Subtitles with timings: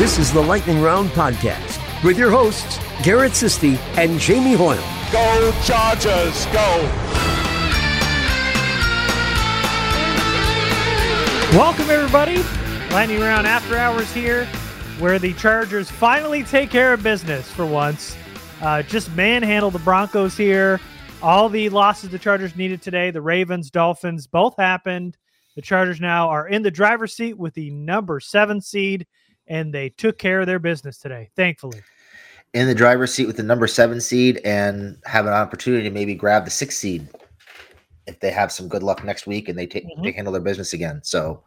[0.00, 4.82] This is the Lightning Round podcast with your hosts, Garrett Sisti and Jamie Hoyle.
[5.12, 6.88] Go Chargers, go!
[11.54, 12.42] Welcome, everybody.
[12.94, 14.46] Lightning Round After Hours here,
[15.00, 18.16] where the Chargers finally take care of business for once.
[18.62, 20.80] Uh, just manhandle the Broncos here.
[21.20, 25.18] All the losses the Chargers needed today, the Ravens, Dolphins, both happened.
[25.56, 29.06] The Chargers now are in the driver's seat with the number seven seed,
[29.50, 31.82] and they took care of their business today, thankfully.
[32.54, 36.16] in the driver's seat with the number seven seed and have an opportunity to maybe
[36.16, 37.06] grab the sixth seed
[38.08, 40.02] if they have some good luck next week and they take Mhm.
[40.02, 41.00] they handle their business again.
[41.04, 41.44] So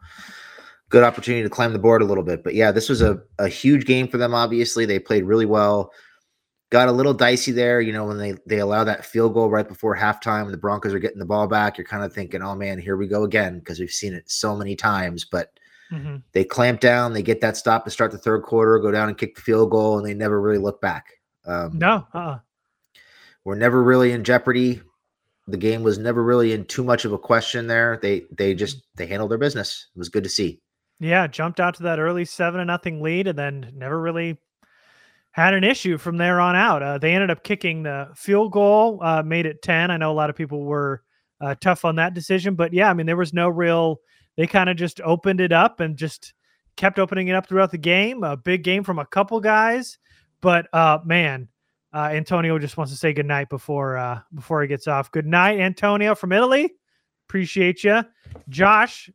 [0.88, 2.42] good opportunity to climb the board a little bit.
[2.42, 4.32] But yeah, this was a, a huge game for them.
[4.32, 5.92] Obviously, they played really well.
[6.70, 9.68] Got a little dicey there, you know, when they they allow that field goal right
[9.68, 10.44] before halftime.
[10.44, 11.76] and The Broncos are getting the ball back.
[11.76, 14.56] You're kind of thinking, oh man, here we go again because we've seen it so
[14.56, 15.26] many times.
[15.26, 15.50] But
[15.92, 16.22] Mhm.
[16.32, 19.18] they clamp down, they get that stop to start the third quarter, go down and
[19.18, 21.06] kick the field goal, and they never really look back.
[21.46, 22.38] Um, No, uh-uh.
[23.44, 24.80] we're never really in jeopardy.
[25.46, 27.98] The game was never really in too much of a question there.
[28.00, 29.88] They they just they handled their business.
[29.94, 30.60] It was good to see.
[31.00, 34.38] Yeah, jumped out to that early seven to nothing lead, and then never really
[35.32, 36.82] had an issue from there on out.
[36.82, 39.90] Uh, they ended up kicking the field goal, uh, made it ten.
[39.90, 41.02] I know a lot of people were
[41.42, 44.00] uh, tough on that decision, but yeah, I mean there was no real.
[44.36, 46.34] They kind of just opened it up and just
[46.76, 48.24] kept opening it up throughout the game.
[48.24, 49.98] A big game from a couple guys,
[50.40, 51.48] but uh, man,
[51.92, 55.12] uh, Antonio just wants to say good night before uh, before he gets off.
[55.12, 56.74] Good night, Antonio from Italy.
[57.28, 58.04] Appreciate you,
[58.48, 59.08] Josh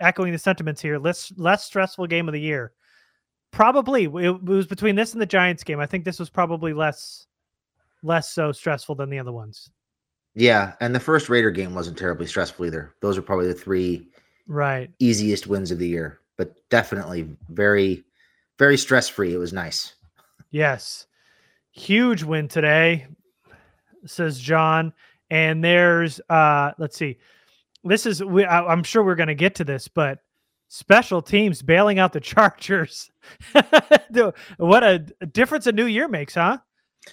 [0.00, 0.98] echoing the sentiments here.
[0.98, 2.72] Less less stressful game of the year.
[3.50, 5.80] Probably it, it was between this and the Giants game.
[5.80, 7.26] I think this was probably less
[8.02, 9.70] less so stressful than the other ones.
[10.34, 12.94] Yeah, and the first Raider game wasn't terribly stressful either.
[13.00, 14.08] Those are probably the three
[14.48, 14.90] Right.
[14.98, 18.02] easiest wins of the year, but definitely very
[18.58, 19.32] very stress free.
[19.32, 19.94] It was nice.
[20.50, 21.06] Yes.
[21.70, 23.06] Huge win today,
[24.06, 24.92] says John.
[25.30, 27.18] And there's uh let's see.
[27.84, 30.18] This is we I, I'm sure we're gonna get to this, but
[30.68, 33.10] special teams bailing out the Chargers.
[34.56, 34.98] What a
[35.30, 36.58] difference a new year makes, huh?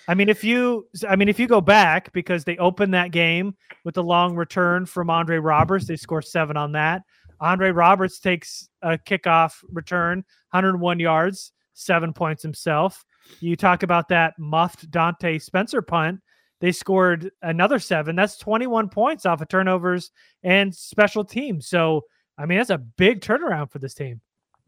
[0.07, 3.55] I mean, if you, I mean, if you go back because they opened that game
[3.83, 7.03] with the long return from Andre Roberts, they score seven on that.
[7.39, 10.19] Andre Roberts takes a kickoff return,
[10.51, 13.05] 101 yards, seven points himself.
[13.39, 16.21] You talk about that muffed Diontae Spencer punt.
[16.61, 18.15] They scored another seven.
[18.15, 20.11] That's 21 points off of turnovers
[20.43, 21.67] and special teams.
[21.67, 22.01] So,
[22.37, 24.21] I mean, that's a big turnaround for this team.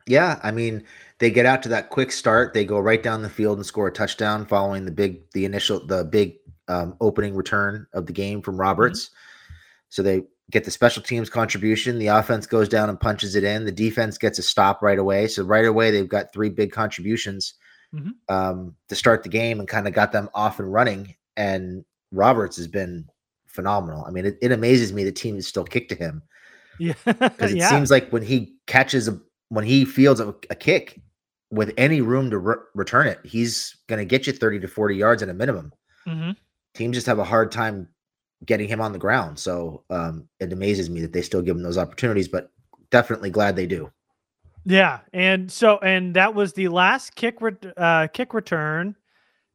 [0.05, 0.83] Yeah, I mean,
[1.19, 2.53] they get out to that quick start.
[2.53, 5.85] They go right down the field and score a touchdown following the big, the initial,
[5.85, 6.35] the big
[6.69, 9.05] um, opening return of the game from Roberts.
[9.05, 9.53] Mm-hmm.
[9.89, 11.99] So they get the special teams contribution.
[11.99, 13.65] The offense goes down and punches it in.
[13.65, 15.27] The defense gets a stop right away.
[15.27, 17.53] So right away, they've got three big contributions
[17.93, 18.11] mm-hmm.
[18.33, 21.15] um, to start the game and kind of got them off and running.
[21.35, 23.05] And Roberts has been
[23.47, 24.05] phenomenal.
[24.05, 26.21] I mean, it, it amazes me the team is still kicked to him.
[26.79, 27.69] Yeah, because it yeah.
[27.69, 31.01] seems like when he catches a when he fields a, a kick
[31.49, 34.95] with any room to re- return it, he's going to get you thirty to forty
[34.95, 35.73] yards at a minimum.
[36.07, 36.31] Mm-hmm.
[36.75, 37.87] Teams just have a hard time
[38.45, 39.39] getting him on the ground.
[39.39, 42.51] So um, it amazes me that they still give him those opportunities, but
[42.91, 43.91] definitely glad they do.
[44.65, 48.95] Yeah, and so and that was the last kick re- uh, kick return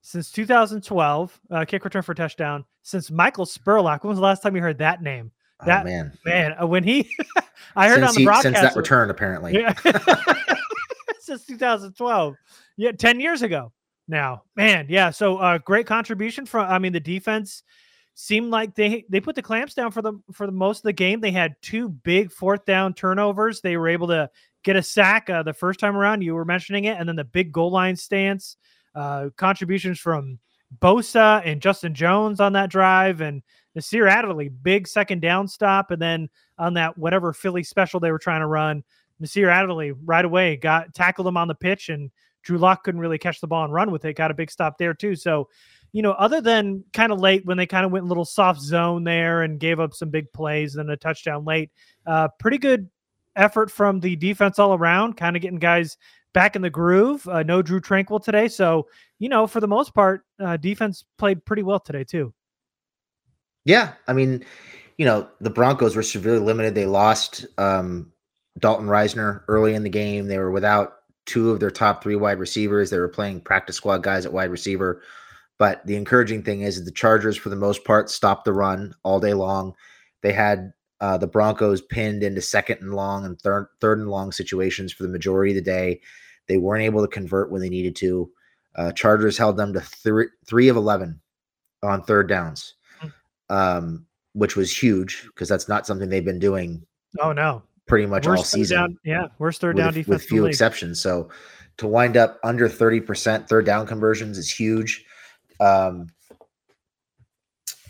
[0.00, 1.40] since 2012.
[1.50, 4.02] Uh, kick return for touchdown since Michael Spurlock.
[4.02, 5.30] When was the last time you heard that name?
[5.60, 7.10] Oh, that man, man, uh, when he,
[7.76, 9.52] I heard since on the broadcast since that return apparently.
[9.52, 9.74] Yeah.
[11.20, 12.36] since 2012.
[12.76, 13.72] Yeah, 10 years ago
[14.08, 14.42] now.
[14.56, 15.10] Man, yeah.
[15.10, 17.62] So uh great contribution from I mean the defense
[18.14, 20.92] seemed like they they put the clamps down for the for the most of the
[20.92, 21.20] game.
[21.20, 23.60] They had two big fourth down turnovers.
[23.60, 24.30] They were able to
[24.62, 26.22] get a sack uh, the first time around.
[26.22, 28.56] You were mentioning it, and then the big goal line stance,
[28.94, 30.38] uh, contributions from
[30.80, 33.42] Bosa and Justin Jones on that drive, and
[33.74, 38.18] Nasir Adderley big second down stop, and then on that whatever Philly special they were
[38.18, 38.84] trying to run,
[39.20, 42.10] Nasir Adderley right away got tackled him on the pitch, and
[42.42, 44.14] Drew Lock couldn't really catch the ball and run with it.
[44.14, 45.14] Got a big stop there too.
[45.14, 45.48] So
[45.92, 48.60] you know, other than kind of late when they kind of went a little soft
[48.60, 51.70] zone there and gave up some big plays and a touchdown late,
[52.06, 52.88] uh, pretty good
[53.36, 55.96] effort from the defense all around, kind of getting guys
[56.32, 57.28] back in the groove.
[57.28, 58.48] Uh, no Drue Tranquill today.
[58.48, 62.32] So, you know, for the most part, uh, defense played pretty well today, too.
[63.64, 63.92] Yeah.
[64.08, 64.44] I mean,
[64.96, 66.74] you know, the Broncos were severely limited.
[66.74, 68.12] They lost um,
[68.58, 70.26] Dalton Risner early in the game.
[70.26, 70.94] They were without
[71.26, 72.90] two of their top three wide receivers.
[72.90, 75.02] They were playing practice squad guys at wide receiver.
[75.62, 79.20] But the encouraging thing is the Chargers, for the most part, stopped the run all
[79.20, 79.76] day long.
[80.20, 84.32] They had uh, the Broncos pinned into second and long and third third and long
[84.32, 86.00] situations for the majority of the day.
[86.48, 88.28] They weren't able to convert when they needed to.
[88.74, 91.20] Uh, Chargers held them to three three of eleven
[91.84, 93.08] on third downs, hmm.
[93.48, 96.84] um, which was huge because that's not something they've been doing.
[97.20, 98.78] Oh no, pretty much worst all season.
[98.78, 101.00] Down, yeah, worst third down with, defense with few exceptions.
[101.00, 101.30] So
[101.76, 105.06] to wind up under thirty percent third down conversions is huge.
[105.62, 106.08] Um,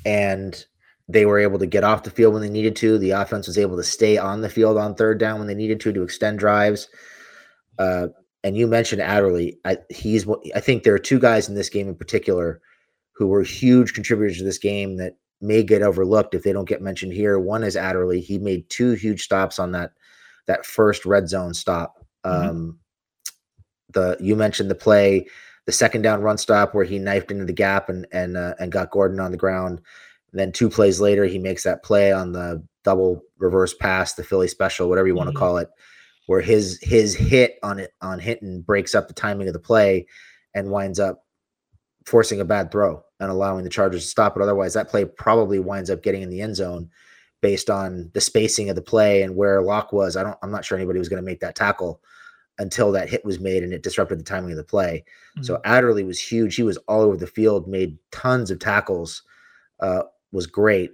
[0.04, 0.64] and
[1.08, 2.98] they were able to get off the field when they needed to.
[2.98, 5.80] The offense was able to stay on the field on third down when they needed
[5.80, 6.88] to to extend drives.
[7.78, 8.08] Uh,
[8.44, 9.58] and you mentioned Adderley.
[9.64, 10.26] I, he's.
[10.54, 12.60] I think there are two guys in this game in particular
[13.12, 16.82] who were huge contributors to this game that may get overlooked if they don't get
[16.82, 17.38] mentioned here.
[17.38, 18.20] One is Adderley.
[18.20, 19.92] He made two huge stops on that
[20.46, 22.04] that first red zone stop.
[22.24, 22.48] Mm-hmm.
[22.48, 22.78] Um,
[23.92, 25.26] the you mentioned the play
[25.66, 28.72] the second down run stop where he knifed into the gap and and uh, and
[28.72, 29.80] got Gordon on the ground.
[30.32, 34.24] And then two plays later, he makes that play on the double reverse pass, the
[34.24, 35.38] Philly special, whatever you want to mm-hmm.
[35.38, 35.68] call it,
[36.26, 40.06] where his his hit on it on Hinton breaks up the timing of the play
[40.54, 41.24] and winds up
[42.06, 44.42] forcing a bad throw and allowing the Chargers to stop it.
[44.42, 46.90] Otherwise, that play probably winds up getting in the end zone
[47.40, 50.16] based on the spacing of the play and where Lock was.
[50.16, 50.38] I don't.
[50.42, 52.00] I'm not sure anybody was going to make that tackle
[52.62, 55.04] until that hit was made and it disrupted the timing of the play.
[55.32, 55.42] Mm-hmm.
[55.42, 56.54] So Adderley was huge.
[56.54, 59.22] He was all over the field, made tons of tackles,
[59.80, 60.92] uh, was great.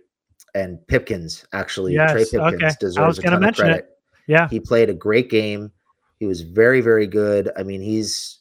[0.55, 2.75] And Pipkins actually, yes, Trey Pipkins okay.
[2.81, 3.77] deserves a ton of credit.
[3.77, 3.99] It.
[4.27, 4.49] Yeah.
[4.49, 5.71] He played a great game.
[6.19, 7.51] He was very, very good.
[7.57, 8.41] I mean, he's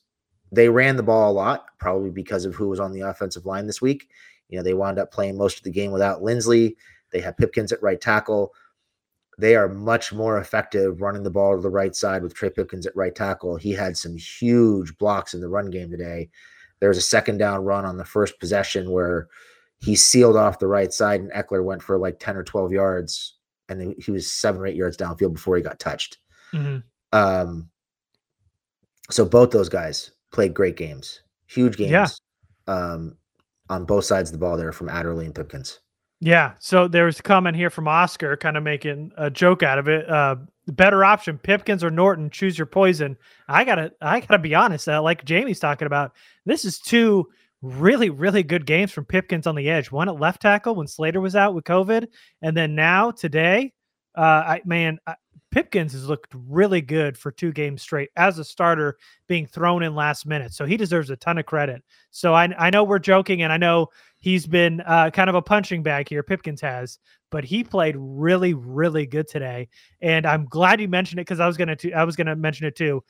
[0.51, 3.67] they ran the ball a lot, probably because of who was on the offensive line
[3.67, 4.09] this week.
[4.47, 6.75] You know, they wound up playing most of the game without Linsley.
[7.11, 8.53] They had Pipkins at right tackle
[9.37, 12.87] they are much more effective running the ball to the right side with Trey Pipkins
[12.87, 13.55] at right tackle.
[13.55, 16.29] He had some huge blocks in the run game today.
[16.79, 19.27] There was a second down run on the first possession where
[19.79, 23.35] he sealed off the right side and Ekeler went for like 10 or 12 yards
[23.69, 26.17] and he was seven or eight yards downfield before he got touched.
[26.53, 26.77] Mm-hmm.
[27.13, 27.69] Um,
[29.09, 32.07] so both those guys played great games, huge games yeah.
[32.67, 33.17] um,
[33.69, 35.79] on both sides of the ball there from Adderley and Pipkins.
[36.19, 36.53] Yeah.
[36.59, 40.09] So there's a comment here from Oscar, kind of making a joke out of it.
[40.09, 43.17] Uh, the better option, Pipkins or Norton, choose your poison.
[43.47, 44.89] I gotta, I gotta be honest.
[44.89, 46.13] Uh, like Jamie's talking about,
[46.45, 47.27] this is two
[47.61, 49.91] really, really good games from Pipkins on the edge.
[49.91, 52.07] One at left tackle when Slater was out with COVID,
[52.41, 53.73] and then now today,
[54.15, 54.99] uh, I man,
[55.51, 58.97] Pipkins has looked really good for two games straight as a starter,
[59.27, 60.53] being thrown in last minute.
[60.53, 61.81] So he deserves a ton of credit.
[62.11, 63.87] So I, I know we're joking, and I know
[64.19, 66.23] he's been uh, kind of a punching bag here.
[66.23, 66.99] Pipkins has,
[67.31, 69.67] but he played really, really good today.
[70.01, 72.75] And I'm glad you mentioned it because I was gonna I was gonna mention it
[72.75, 73.03] too.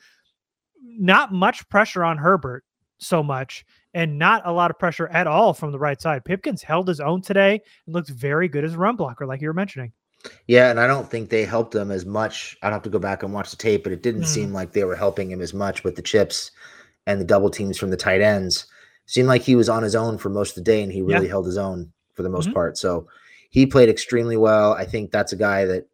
[0.82, 2.64] Not much pressure on Herbert
[2.98, 6.24] so much, and not a lot of pressure at all from the right side.
[6.24, 9.48] Pipkins held his own today and looks very good as a run blocker, like you
[9.48, 9.92] were mentioning.
[10.46, 12.56] Yeah, and I don't think they helped him as much.
[12.62, 14.26] I'd have to go back and watch the tape, but it didn't mm.
[14.26, 16.50] seem like they were helping him as much with the chips
[17.06, 18.66] and the double teams from the tight ends.
[19.08, 21.24] Seemed like he was on his own for most of the day, and he really
[21.24, 21.30] yeah.
[21.30, 22.52] held his own for the most mm-hmm.
[22.52, 22.76] part.
[22.76, 23.08] So
[23.48, 24.74] he played extremely well.
[24.74, 25.88] I think that's a guy that,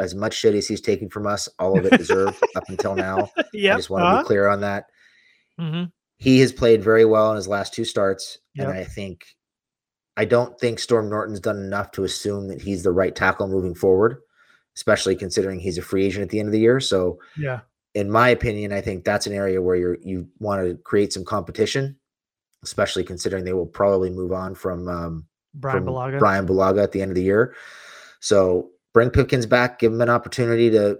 [0.00, 3.30] as much shit as he's taken from us, all of it deserved up until now.
[3.52, 4.22] Yeah, I just want to uh-huh.
[4.22, 4.86] be clear on that.
[5.60, 5.84] Mm-hmm.
[6.16, 8.68] He has played very well in his last two starts, yep.
[8.68, 9.24] and I think
[10.16, 13.74] I don't think Storm Norton's done enough to assume that he's the right tackle moving
[13.74, 14.18] forward,
[14.76, 16.80] especially considering he's a free agent at the end of the year.
[16.80, 17.60] So, yeah,
[17.94, 21.24] in my opinion, I think that's an area where you're you want to create some
[21.24, 21.96] competition,
[22.62, 26.18] especially considering they will probably move on from um, Bryan from Bulaga.
[26.18, 27.54] Bryan Bulaga at the end of the year.
[28.20, 30.98] So bring Pipkins back, give him an opportunity to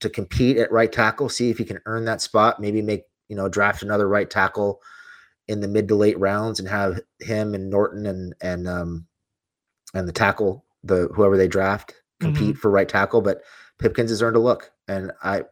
[0.00, 3.36] to compete at right tackle, see if he can earn that spot, maybe make you
[3.36, 4.80] know draft another right tackle
[5.48, 9.06] in the mid to late rounds and have him and Norton and and um
[9.94, 12.60] and the tackle the whoever they draft compete mm-hmm.
[12.60, 13.20] for right tackle.
[13.20, 13.42] But
[13.78, 15.42] Pipkins has earned a look, and I,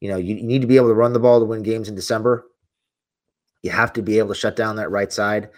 [0.00, 1.88] you know, you, you need to be able to run the ball to win games
[1.88, 2.46] in December.
[3.62, 5.50] You have to be able to shut down that right side.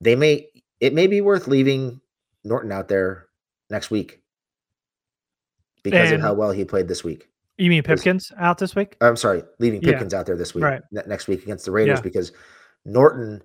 [0.00, 0.48] They may
[0.80, 2.00] it may be worth leaving
[2.44, 3.26] Norton out there
[3.70, 4.22] next week
[5.82, 7.28] because and of how well he played this week.
[7.58, 8.96] You mean Pipkins out this week?
[9.00, 10.18] I'm sorry, leaving Pipkins yeah.
[10.18, 10.82] out there this week, right.
[10.90, 12.02] next week against the Raiders yeah.
[12.02, 12.32] because
[12.84, 13.42] Norton,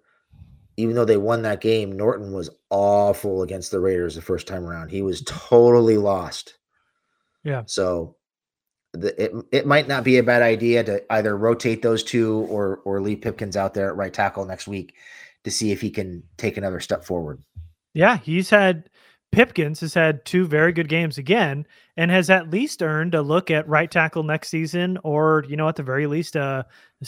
[0.76, 4.66] even though they won that game, Norton was awful against the Raiders the first time
[4.66, 4.90] around.
[4.90, 6.58] He was totally lost.
[7.44, 7.64] Yeah.
[7.68, 8.18] So
[8.94, 12.82] the, it it might not be a bad idea to either rotate those two or
[12.84, 14.96] or leave Pipkins out there at right tackle next week
[15.44, 17.42] to see if he can take another step forward.
[17.94, 18.90] Yeah, he's had
[19.32, 23.50] Pipkins has had two very good games again and has at least earned a look
[23.50, 26.64] at right tackle next season, or, you know, at the very least, uh,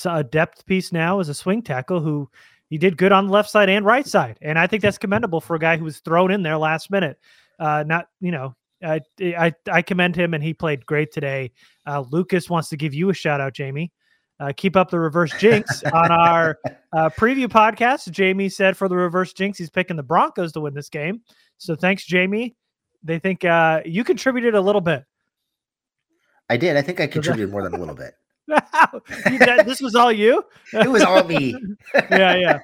[0.05, 2.29] a depth piece now as a swing tackle who
[2.69, 4.37] he did good on the left side and right side.
[4.41, 7.19] And I think that's commendable for a guy who was thrown in there last minute.
[7.59, 11.51] Uh, not, you know, I, I, I commend him and he played great today.
[11.87, 13.91] Uh, Lucas wants to give you a shout out, Jamie.
[14.39, 16.57] Uh, keep up the reverse jinx on our
[16.91, 18.09] uh, preview podcast.
[18.11, 21.21] Jamie said for the reverse jinx, he's picking the Broncos to win this game.
[21.57, 22.55] So thanks, Jamie.
[23.03, 25.03] They think uh, you contributed a little bit.
[26.49, 26.75] I did.
[26.77, 28.15] I think I contributed more than a little bit.
[29.65, 30.43] this was all you?
[30.73, 31.55] it was all me.
[32.11, 32.59] yeah, yeah.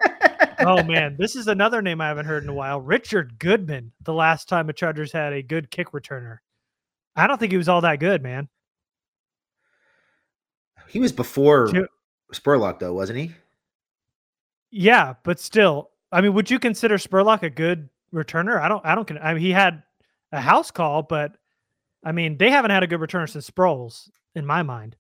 [0.60, 2.82] Oh man, this is another name I haven't heard in a while.
[2.82, 3.92] Richard Goodman.
[4.04, 6.40] The last time the Chargers had a good kick returner,
[7.16, 8.50] I don't think he was all that good, man.
[10.88, 11.72] He was before
[12.34, 13.32] Spurlock, though, wasn't he?
[14.72, 18.60] Yeah, but still, I mean, would you consider Spurlock a good returner?
[18.60, 18.86] I don't.
[18.86, 19.12] I don't.
[19.22, 19.84] I mean, he had
[20.32, 21.38] a house call, but
[22.04, 24.96] I mean, they haven't had a good returner since Sproles, in my mind.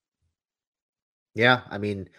[1.35, 2.09] Yeah, I mean,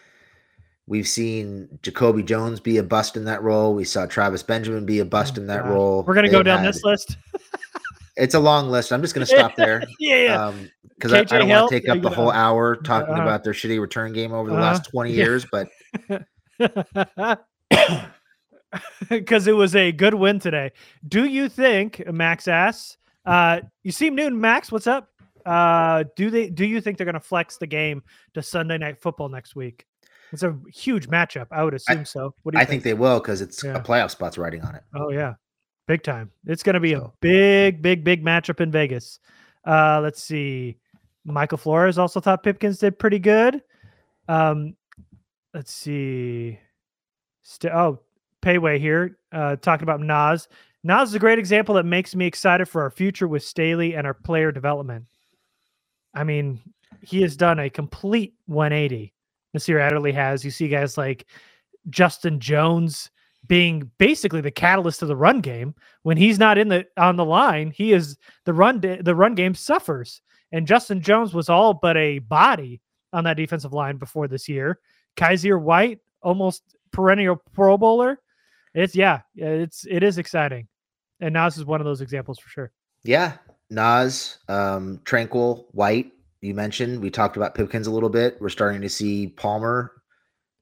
[0.91, 3.73] we've seen Jacoby Jones be a bust in that role.
[3.73, 5.71] We saw Travis Benjamin be a bust oh, in that God.
[5.71, 6.03] role.
[6.03, 7.15] We're gonna They've go down had, this list.
[8.17, 8.91] it's a long list.
[8.91, 9.83] I'm just gonna stop there.
[9.99, 10.53] yeah, yeah.
[10.95, 13.45] Because um, I, I, don't want to take up the whole hour talking uh, about
[13.45, 15.15] their shitty return game over the uh, last 20 yeah.
[15.15, 15.69] years, but
[19.09, 20.73] because it was a good win today.
[21.07, 22.97] Do you think Max asks?
[23.25, 24.73] Uh, you seem new, Max.
[24.73, 25.07] What's up?
[25.45, 26.49] Uh, do they?
[26.49, 29.85] Do you think they're going to flex the game to Sunday Night Football next week?
[30.31, 31.47] It's a huge matchup.
[31.51, 32.33] I would assume I, so.
[32.43, 32.83] What do you I think?
[32.83, 33.75] think they will because it's yeah.
[33.75, 34.83] a playoff spot's riding on it.
[34.95, 35.33] Oh yeah,
[35.87, 36.31] big time.
[36.45, 37.01] It's going to be so.
[37.01, 39.19] a big, big, big matchup in Vegas.
[39.65, 40.77] Uh, let's see.
[41.25, 43.61] Michael Flores also thought Pipkins did pretty good.
[44.27, 44.75] Um,
[45.53, 46.57] let's see.
[47.43, 47.99] St- oh,
[48.41, 50.47] Payway here, uh, talking about Nas.
[50.83, 54.07] Nas is a great example that makes me excited for our future with Staley and
[54.07, 55.05] our player development.
[56.15, 56.59] I mean,
[57.01, 59.13] he has done a complete 180.
[59.53, 60.45] Nasir Adderley has.
[60.45, 61.25] You see guys like
[61.89, 63.09] Justin Jones
[63.47, 65.75] being basically the catalyst of the run game.
[66.03, 69.55] When he's not in the on the line, he is the run the run game
[69.55, 70.21] suffers.
[70.51, 72.81] And Justin Jones was all but a body
[73.13, 74.79] on that defensive line before this year.
[75.17, 78.19] Kyzir White, almost perennial Pro Bowler.
[78.73, 80.67] It's yeah, it's it is exciting,
[81.19, 82.71] and Nas is one of those examples for sure.
[83.03, 83.33] Yeah,
[83.69, 86.11] Nas, um, Tranquill, White.
[86.41, 88.37] You mentioned we talked about Pipkins a little bit.
[88.41, 89.91] We're starting to see Palmer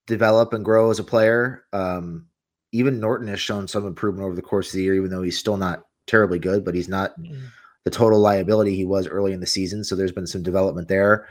[0.07, 1.63] develop and grow as a player.
[1.71, 2.27] Um,
[2.71, 5.39] even Norton has shown some improvement over the course of the year, even though he's
[5.39, 7.45] still not terribly good, but he's not mm-hmm.
[7.86, 9.83] the total liability he was early in the season.
[9.83, 11.27] So there's been some development there.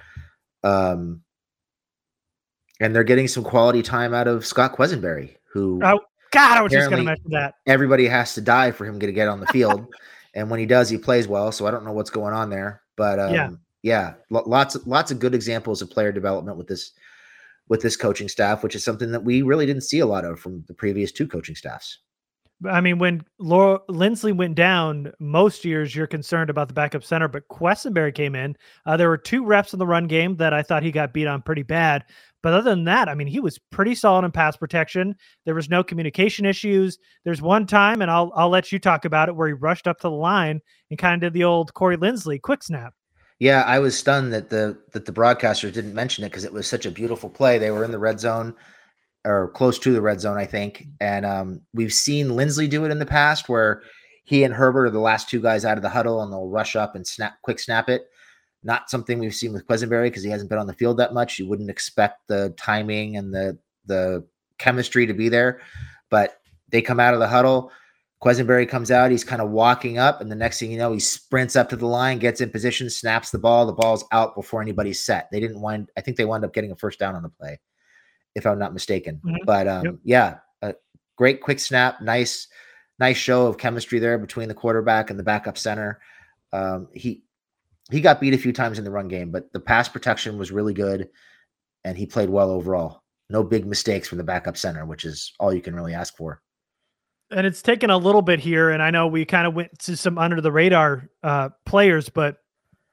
[0.65, 1.23] Um,
[2.81, 6.01] and they're getting some quality time out of Scott Quessenberry, who oh
[6.31, 9.13] God, I was just going to mention that everybody has to die for him to
[9.13, 9.87] get on the field,
[10.35, 11.53] and when he does, he plays well.
[11.53, 13.51] So I don't know what's going on there, but um, yeah,
[13.83, 16.93] yeah, lots lots of good examples of player development with this
[17.69, 20.41] with this coaching staff, which is something that we really didn't see a lot of
[20.41, 21.99] from the previous two coaching staffs.
[22.69, 27.29] I mean, when Laura Linsley went down, most years you're concerned about the backup center,
[27.29, 28.57] but Quessenberry came in.
[28.85, 31.29] Uh, there were two reps in the run game that I thought he got beat
[31.29, 32.05] on pretty bad.
[32.43, 35.15] But other than that, I mean, he was pretty solid in pass protection.
[35.45, 36.99] There was no communication issues.
[37.25, 39.99] There's one time, and I'll I'll let you talk about it, where he rushed up
[39.99, 42.93] to the line and kind of did the old Corey Linsley quick snap.
[43.39, 46.67] Yeah, I was stunned that the that the broadcasters didn't mention it because it was
[46.67, 47.59] such a beautiful play.
[47.59, 48.55] They were in the red zone
[49.25, 50.87] or close to the red zone, I think.
[51.01, 53.83] And um, we've seen Linsley do it in the past where
[54.25, 56.77] he and Herbert are the last two guys out of the huddle and they'll rush
[56.77, 58.07] up and snap, quick snap it.
[58.63, 61.39] Not something we've seen with Quessenberry because he hasn't been on the field that much.
[61.39, 64.27] You wouldn't expect the timing and the the
[64.59, 65.61] chemistry to be there,
[66.11, 67.71] but they come out of the huddle.
[68.23, 69.13] Quessenberry comes out.
[69.13, 71.77] He's kind of walking up, and the next thing you know, he sprints up to
[71.77, 73.65] the line, gets in position, snaps the ball.
[73.65, 75.29] The ball's out before anybody's set.
[75.31, 75.91] They didn't wind.
[75.97, 77.61] I think they wound up getting a first down on the play
[78.35, 79.21] if I'm not mistaken.
[79.25, 79.45] Mm-hmm.
[79.45, 79.95] But um, yep.
[80.05, 80.75] yeah, a
[81.17, 82.49] great quick snap, nice,
[82.99, 86.01] nice show of chemistry there between the quarterback and the backup center.
[86.53, 87.25] Um, he
[87.91, 90.51] he got beat a few times in the run game, but the pass protection was
[90.51, 91.09] really good,
[91.85, 93.03] and he played well overall.
[93.31, 96.41] No big mistakes from the backup center, which is all you can really ask for.
[97.31, 99.97] And it's taken a little bit here, and I know we kind of went to
[99.97, 102.39] some under the radar uh, players, but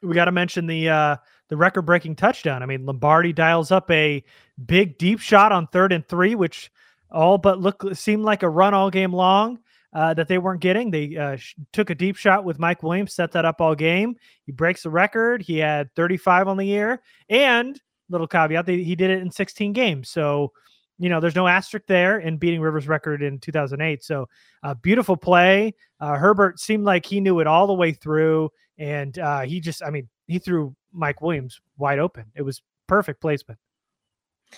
[0.02, 1.16] we got to mention the uh,
[1.48, 2.62] the record breaking touchdown.
[2.62, 4.24] I mean, Lombardi dials up a
[4.66, 6.70] big deep shot on third and three, which
[7.10, 9.60] all but look seemed like a run all game long.
[9.94, 10.92] Uh, that they weren't getting.
[10.92, 14.18] They uh, sh- took a deep shot with Mike Williams, set that up all game.
[14.44, 15.42] He breaks the record.
[15.42, 19.74] He had 35 on the year, and little caveat, they, he did it in 16
[19.74, 20.10] games.
[20.10, 20.52] So,
[20.98, 24.04] you know, there's no asterisk there in beating Rivers' record in 2008.
[24.04, 24.28] So,
[24.64, 25.74] uh, beautiful play.
[26.00, 29.84] Uh, Herbert seemed like he knew it all the way through, and uh, he just,
[29.84, 32.26] I mean, he threw Mike Williams wide open.
[32.36, 33.60] It was perfect placement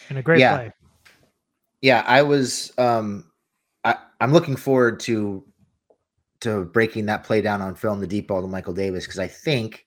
[0.10, 0.56] and a great yeah.
[0.56, 0.74] play.
[1.82, 3.32] Yeah, I was um
[3.84, 5.44] I, I'm looking forward to
[6.42, 9.28] to breaking that play down on film, the deep ball to Michael Davis, because I
[9.28, 9.86] think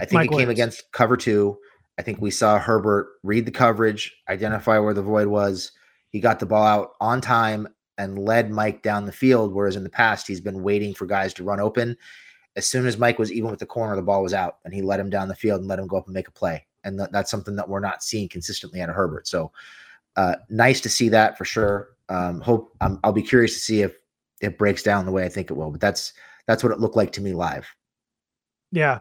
[0.00, 0.46] I think Mike it Williams.
[0.46, 1.58] came against cover two.
[1.98, 5.72] I think we saw Herbert read the coverage, identify where the void was.
[6.10, 9.52] He got the ball out on time and led Mike down the field.
[9.52, 11.96] Whereas in the past, he's been waiting for guys to run open
[12.56, 14.82] as soon as Mike was even with the corner, the ball was out, and he
[14.82, 16.66] let him down the field and let him go up and make a play.
[16.84, 19.26] And th- that's something that we're not seeing consistently out of Herbert.
[19.26, 19.50] So
[20.16, 21.90] uh, nice to see that for sure.
[22.08, 23.96] Um, hope um, I'll be curious to see if
[24.40, 25.70] it breaks down the way I think it will.
[25.70, 26.12] But that's
[26.46, 27.66] that's what it looked like to me live.
[28.70, 29.00] Yeah,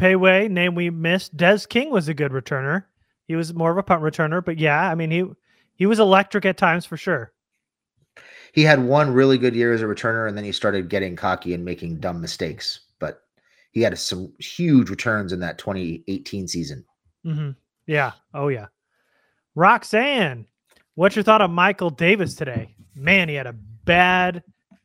[0.00, 1.36] Payway name we missed.
[1.36, 2.84] Des King was a good returner.
[3.28, 5.24] He was more of a punt returner, but yeah, I mean he
[5.74, 7.32] he was electric at times for sure
[8.52, 11.54] he had one really good year as a returner, and then he started getting cocky
[11.54, 12.80] and making dumb mistakes.
[12.98, 13.22] But
[13.70, 16.84] he had some huge returns in that 2018 season.
[17.24, 17.50] Mm-hmm.
[17.86, 18.12] Yeah.
[18.34, 18.66] Oh yeah.
[19.54, 20.46] Roxanne,
[20.94, 22.74] what's your thought on Michael Davis today?
[22.94, 24.42] Man, he had a bad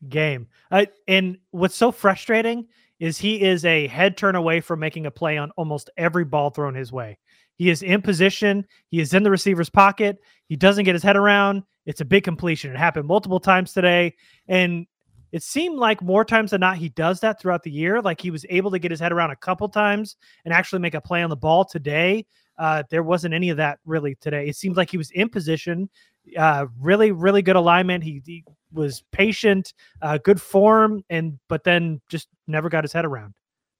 [0.10, 0.47] game.
[0.71, 2.67] Uh, and what's so frustrating
[3.06, 6.50] is he is a head turn away from making a play on almost every ball
[6.50, 7.15] thrown his way.
[7.56, 8.65] He is in position.
[8.88, 10.18] He is in the receiver's pocket.
[10.48, 11.62] He doesn't get his head around.
[11.86, 12.72] It's a big completion.
[12.72, 14.15] It happened multiple times today.
[14.48, 14.88] And
[15.32, 18.02] it seemed like more times than not, he does that throughout the year.
[18.02, 20.96] Like he was able to get his head around a couple times and actually make
[20.96, 22.26] a play on the ball today.
[22.58, 24.48] Uh, there wasn't any of that really today.
[24.48, 25.91] It seemed like he was in position,
[26.38, 28.04] uh, really, really good alignment.
[28.04, 33.06] He, he was patient, uh, good form, and but then just never got his head
[33.06, 33.34] around.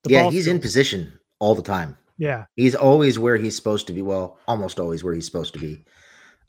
[0.04, 1.98] The yeah, he's in position all the time.
[2.18, 4.02] Yeah, he's always where he's supposed to be.
[4.02, 5.84] Well, almost always where he's supposed to be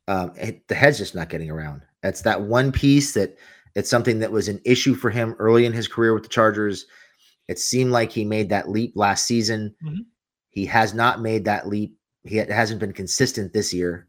[0.09, 1.83] um, it, the head's just not getting around.
[2.03, 3.37] That's that one piece that
[3.75, 6.87] it's something that was an issue for him early in his career with the Chargers.
[7.49, 9.75] It seemed like he made that leap last season.
[9.85, 10.03] Mm-hmm.
[10.51, 11.97] He has not made that leap.
[12.25, 14.07] He hasn't been consistent this year.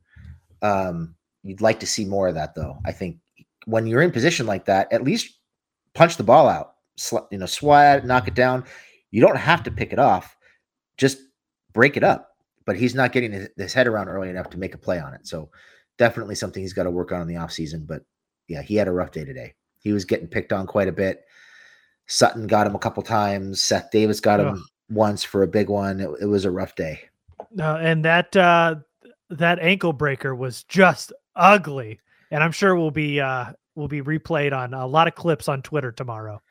[0.61, 1.15] Um,
[1.47, 2.77] you'd like to see more of that, though.
[2.85, 3.17] I think
[3.65, 5.39] when you're in position like that, at least
[5.93, 8.65] punch the ball out, Sl- you know, swat, knock it down.
[9.11, 10.35] You don't have to pick it off.
[10.97, 11.19] Just
[11.73, 12.35] break it up.
[12.65, 15.13] But he's not getting his, his head around early enough to make a play on
[15.13, 15.25] it.
[15.25, 15.49] So
[15.97, 17.87] definitely something he's got to work on in the offseason.
[17.87, 18.03] But
[18.47, 19.53] yeah, he had a rough day today.
[19.79, 21.23] He was getting picked on quite a bit.
[22.07, 23.61] Sutton got him a couple times.
[23.61, 25.99] Seth Davis got him once for a big one.
[25.99, 27.01] It, it was a rough day.
[27.59, 28.75] Uh, and that uh,
[29.29, 31.99] that ankle breaker was just ugly,
[32.31, 35.61] and I'm sure will be uh, will be replayed on a lot of clips on
[35.61, 36.41] Twitter tomorrow.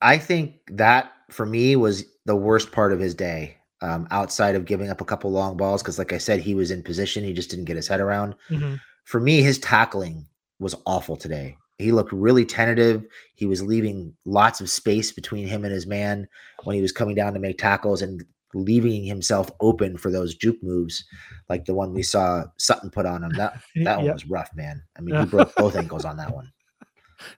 [0.00, 3.56] I think that for me was the worst part of his day.
[3.82, 6.70] Um, outside of giving up a couple long balls, because like I said, he was
[6.70, 8.34] in position, he just didn't get his head around.
[8.50, 8.74] Mm-hmm.
[9.04, 10.26] For me, his tackling
[10.58, 11.56] was awful today.
[11.78, 13.06] He looked really tentative.
[13.34, 16.28] He was leaving lots of space between him and his man
[16.64, 18.22] when he was coming down to make tackles and
[18.54, 21.04] leaving himself open for those juke moves,
[21.48, 23.32] like the one we saw Sutton put on him.
[23.32, 24.82] That that one was rough, man.
[24.96, 26.50] I mean, he broke both ankles on that one.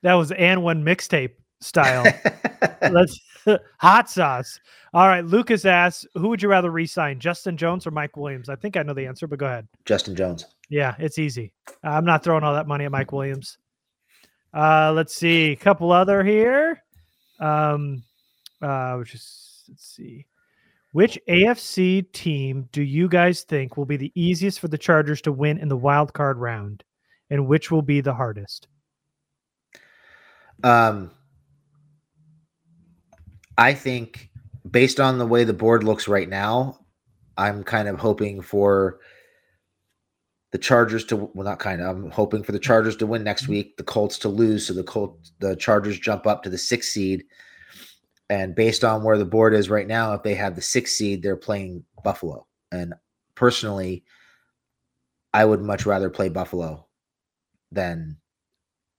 [0.02, 2.04] That was and one mixtape style.
[2.82, 3.18] Let's
[3.78, 4.60] hot sauce.
[4.94, 8.48] All right, Lucas asks, who would you rather re-sign, Justin Jones or Mike Williams?
[8.48, 9.66] I think I know the answer, but go ahead.
[9.84, 10.46] Justin Jones.
[10.68, 11.52] Yeah, it's easy.
[11.82, 13.58] I'm not throwing all that money at Mike Williams.
[14.54, 16.82] Uh, let's see, a couple other here.
[17.40, 18.04] Um,
[18.60, 20.26] uh, which is let's see,
[20.92, 25.32] which AFC team do you guys think will be the easiest for the Chargers to
[25.32, 26.84] win in the wild card round,
[27.30, 28.68] and which will be the hardest?
[30.62, 31.10] Um,
[33.58, 34.30] I think
[34.70, 36.78] based on the way the board looks right now,
[37.36, 39.00] I'm kind of hoping for
[40.50, 41.88] the Chargers to well, not kind of.
[41.88, 44.84] I'm hoping for the Chargers to win next week, the Colts to lose, so the
[44.84, 47.24] Colt the Chargers jump up to the sixth seed.
[48.32, 51.22] And based on where the board is right now, if they have the sixth seed,
[51.22, 52.46] they're playing Buffalo.
[52.70, 52.94] And
[53.34, 54.04] personally,
[55.34, 56.86] I would much rather play Buffalo
[57.72, 58.16] than,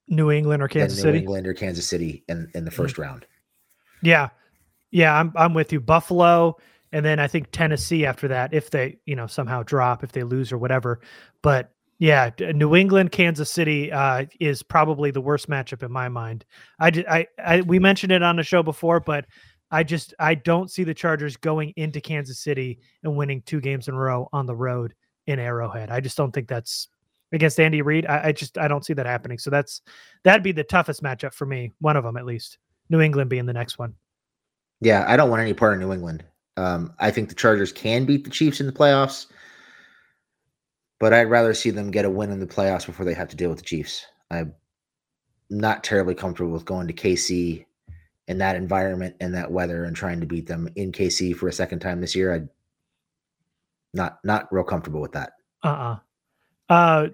[0.08, 1.18] New England or Kansas New City?
[1.18, 3.26] England or Kansas City in, in the 1st round.
[4.04, 4.30] Yeah.
[4.92, 5.80] Yeah, I'm I'm with you.
[5.80, 6.58] Buffalo
[6.92, 10.22] and then I think Tennessee after that if they, you know, somehow drop if they
[10.22, 11.02] lose or whatever.
[11.42, 11.73] But
[12.04, 16.44] yeah, New England, Kansas City uh, is probably the worst matchup in my mind.
[16.78, 19.24] I, I, I we mentioned it on the show before, but
[19.72, 23.88] I just I don't see the Chargers going into Kansas City and winning two games
[23.88, 24.94] in a row on the road
[25.28, 25.92] in Arrowhead.
[25.92, 26.90] I just don't think that's
[27.32, 28.06] against Andy Reid.
[28.06, 29.38] I, I just I don't see that happening.
[29.38, 29.82] So that's
[30.26, 31.72] that'd be the toughest matchup for me.
[31.80, 32.58] One of them at least.
[32.90, 33.94] New England being the next one.
[34.82, 36.26] Yeah, I don't want any part of New England.
[36.58, 39.28] Um, I think the Chargers can beat the Chiefs in the playoffs,
[41.04, 43.36] but I'd rather see them get a win in the playoffs before they have to
[43.36, 44.06] deal with the Chiefs.
[44.32, 44.54] I'm
[45.50, 47.66] not terribly comfortable with going to KC
[48.30, 51.52] in that environment and that weather and trying to beat them in KC for a
[51.52, 52.34] second time this year.
[52.34, 52.42] I
[53.94, 55.34] not not real comfortable with that.
[55.62, 55.98] Uh-uh.
[56.70, 57.08] Uh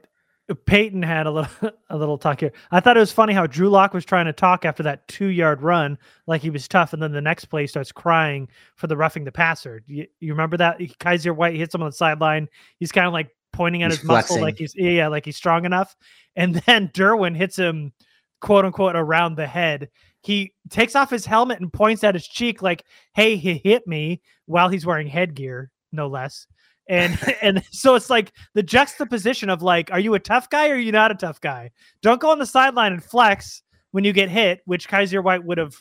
[0.65, 2.51] Peyton had a little a little talk here.
[2.69, 5.29] I thought it was funny how Drew Lock was trying to talk after that two
[5.29, 5.97] yard run,
[6.27, 9.31] like he was tough, and then the next play starts crying for the roughing the
[9.31, 9.81] passer.
[9.87, 12.49] You, you remember that Kyzir White hits him on the sideline.
[12.77, 15.65] He's kind of like pointing at He's his muscle, like he's yeah, like he's strong
[15.65, 15.93] enough.
[16.37, 17.91] And then Derwin hits him,
[18.39, 19.89] quote unquote, around the head.
[20.21, 24.21] He takes off his helmet and points at his cheek, like, "Hey, he hit me,"
[24.45, 26.47] while he's wearing headgear, no less
[26.87, 30.73] and and so it's like the juxtaposition of like are you a tough guy or
[30.75, 31.69] are you not a tough guy
[32.01, 35.57] don't go on the sideline and flex when you get hit which kyzir white would
[35.57, 35.75] have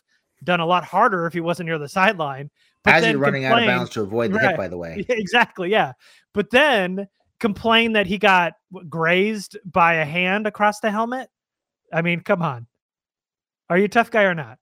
[0.45, 2.51] done a lot harder if he wasn't near the sideline
[2.85, 4.51] but As you're running out of bounds to avoid the Right.
[4.51, 5.05] hit, by the way.
[5.09, 5.93] Exactly yeah
[6.35, 7.09] but then
[7.41, 8.55] complain that he got
[8.89, 11.29] grazed by a hand across the helmet
[11.93, 12.67] i mean come on
[13.71, 14.59] are you a tough guy or not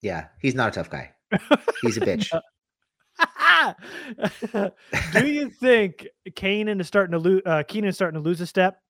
[0.00, 1.10] Yeah, he's not a tough guy.
[1.82, 2.30] He's a bitch.
[5.12, 7.42] Do you think Keenan is starting to lose?
[7.46, 8.80] Uh, Keenan is starting to lose a step.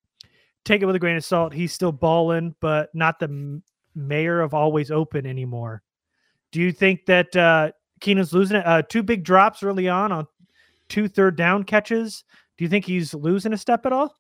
[0.65, 1.53] Take it with a grain of salt.
[1.53, 3.63] He's still balling, but not the m-
[3.95, 5.83] mayor of always open anymore.
[6.53, 8.67] Do you think that uh, Keenan's losing it?
[8.67, 10.27] Uh, two big drops early on on
[10.89, 12.25] two third down catches.
[12.57, 14.15] Do you think he's losing a step at all?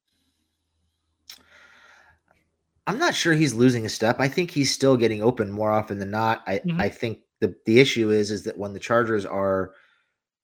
[2.87, 4.16] I'm not sure he's losing a step.
[4.20, 6.42] I think he's still getting open more often than not.
[6.47, 6.81] I, Mhm.
[6.81, 9.73] I think the the issue is is that when the Chargers are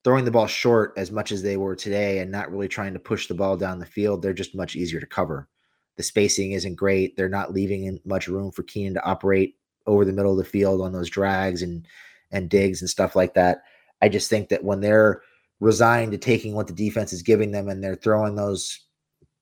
[0.04, 2.98] throwing the ball short as much as they were today and not really trying to
[2.98, 5.48] push the ball down the field, they're just much easier to cover.
[5.96, 7.16] The spacing isn't great.
[7.16, 10.80] They're not leaving much room for Keenan to operate over the middle of the field
[10.80, 11.86] on those drags and
[12.30, 13.64] and digs and stuff like that.
[14.00, 15.20] I just think that when they're
[15.60, 18.80] resigned to taking what the defense is giving them and they're throwing those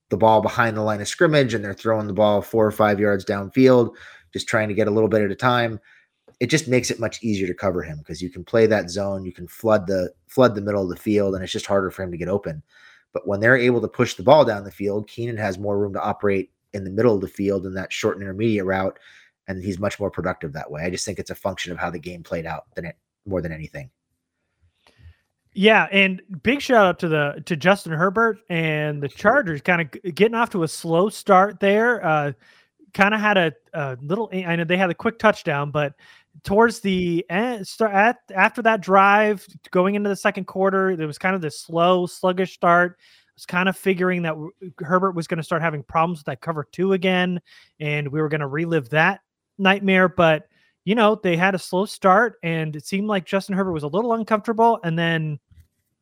[0.09, 2.99] the ball behind the line of scrimmage and they're throwing the ball four or five
[2.99, 3.93] yards downfield,
[4.33, 5.79] just trying to get a little bit at a time.
[6.39, 9.25] It just makes it much easier to cover him because you can play that zone,
[9.25, 12.03] you can flood the flood the middle of the field, and it's just harder for
[12.03, 12.63] him to get open.
[13.13, 15.93] But when they're able to push the ball down the field, Keenan has more room
[15.93, 18.97] to operate in the middle of the field in that short and intermediate route,
[19.47, 20.83] and he's much more productive that way.
[20.83, 23.41] I just think it's a function of how the game played out than it more
[23.41, 23.89] than anything.
[25.59, 30.15] Yeah, and big shout out to the to Justin Herbert and the Chargers, kind of
[30.15, 32.01] getting off to a slow start there.
[32.01, 32.31] Uh,
[32.93, 34.29] kind of had a, a little.
[34.31, 35.95] I know they had a quick touchdown, but
[36.45, 41.17] towards the end, start at after that drive, going into the second quarter, there was
[41.17, 42.95] kind of this slow, sluggish start.
[42.97, 43.03] I
[43.35, 44.37] was kind of figuring that
[44.77, 47.41] Herbert was going to start having problems with that cover two again,
[47.81, 49.19] and we were going to relive that
[49.57, 50.07] nightmare.
[50.07, 50.47] But
[50.85, 53.87] you know, they had a slow start and it seemed like Justin Herbert was a
[53.87, 55.37] little uncomfortable and then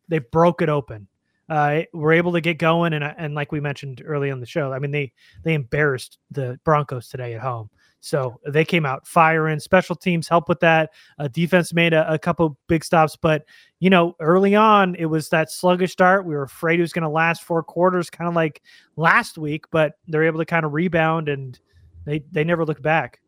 [0.08, 1.08] they broke it open.
[1.50, 4.74] Uh, were able to get going and and like we mentioned early on the show,
[4.74, 7.70] I mean they they embarrassed the Broncos today at home.
[8.00, 9.60] So they came out firing.
[9.60, 10.92] Special teams help with that.
[11.18, 13.44] Uh, defense made a, a, couple big stops, but
[13.80, 16.26] you know, early on it was that sluggish start.
[16.26, 18.62] We were afraid it was going to last four quarters, kind of like
[18.96, 21.60] last week, but they're able to kind of rebound and
[22.06, 23.20] they they never looked back.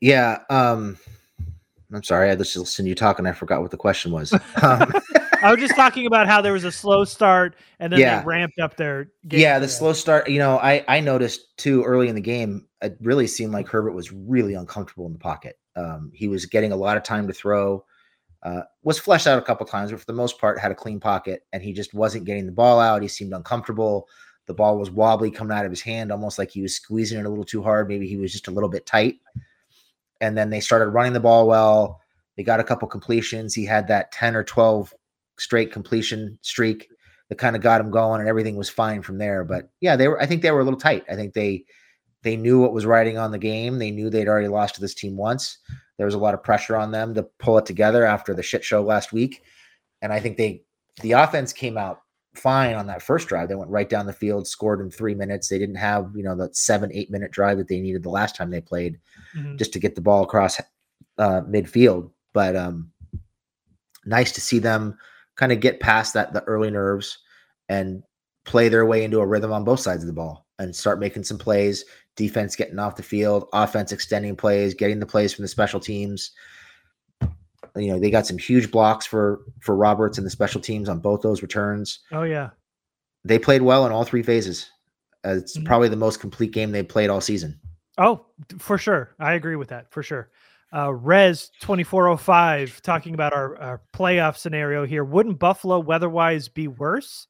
[0.00, 0.40] Yeah.
[0.50, 0.98] Um,
[1.92, 2.30] I'm sorry.
[2.30, 3.26] I just listened to you talking.
[3.26, 4.32] And I forgot what the question was.
[4.62, 4.92] Um,
[5.42, 8.20] I was just talking about how there was a slow start and then yeah.
[8.20, 10.30] they ramped up their Yeah, the slow start.
[10.30, 12.66] You know, I I noticed too early in the game.
[12.80, 15.58] It really seemed like Herbert was really uncomfortable in the pocket.
[15.76, 17.84] Um, he was getting a lot of time to throw.
[18.42, 21.00] Uh, was fleshed out a couple times, but for the most part, had a clean
[21.00, 23.02] pocket, and he just wasn't getting the ball out.
[23.02, 24.08] He seemed uncomfortable.
[24.46, 27.26] The ball was wobbly coming out of his hand, almost like he was squeezing it
[27.26, 27.88] a little too hard.
[27.88, 29.16] Maybe he was just a little bit tight
[30.20, 32.00] and then they started running the ball well.
[32.36, 33.54] They got a couple completions.
[33.54, 34.92] He had that 10 or 12
[35.38, 36.88] straight completion streak
[37.28, 39.44] that kind of got him going and everything was fine from there.
[39.44, 41.04] But yeah, they were I think they were a little tight.
[41.10, 41.64] I think they
[42.22, 43.78] they knew what was riding on the game.
[43.78, 45.58] They knew they'd already lost to this team once.
[45.96, 48.64] There was a lot of pressure on them to pull it together after the shit
[48.64, 49.42] show last week.
[50.02, 50.62] And I think they
[51.02, 52.00] the offense came out
[52.38, 53.48] fine on that first drive.
[53.48, 55.48] They went right down the field, scored in three minutes.
[55.48, 58.36] They didn't have, you know, that seven, eight minute drive that they needed the last
[58.36, 58.98] time they played
[59.36, 59.56] mm-hmm.
[59.56, 60.60] just to get the ball across
[61.18, 62.10] uh, midfield.
[62.32, 62.90] But um,
[64.04, 64.98] nice to see them
[65.36, 67.18] kind of get past that, the early nerves
[67.68, 68.02] and
[68.44, 71.24] play their way into a rhythm on both sides of the ball and start making
[71.24, 71.84] some plays.
[72.16, 76.32] Defense getting off the field, offense extending plays, getting the plays from the special teams
[77.76, 81.00] you know they got some huge blocks for for Roberts and the special teams on
[81.00, 82.00] both those returns.
[82.12, 82.50] Oh yeah,
[83.24, 84.70] they played well in all three phases.
[85.24, 85.66] Uh, it's mm-hmm.
[85.66, 87.58] probably the most complete game they played all season.
[87.98, 88.26] Oh,
[88.58, 90.30] for sure, I agree with that for sure.
[90.74, 95.04] Uh, Res twenty four oh five talking about our, our playoff scenario here.
[95.04, 97.28] Wouldn't Buffalo weather-wise be worse?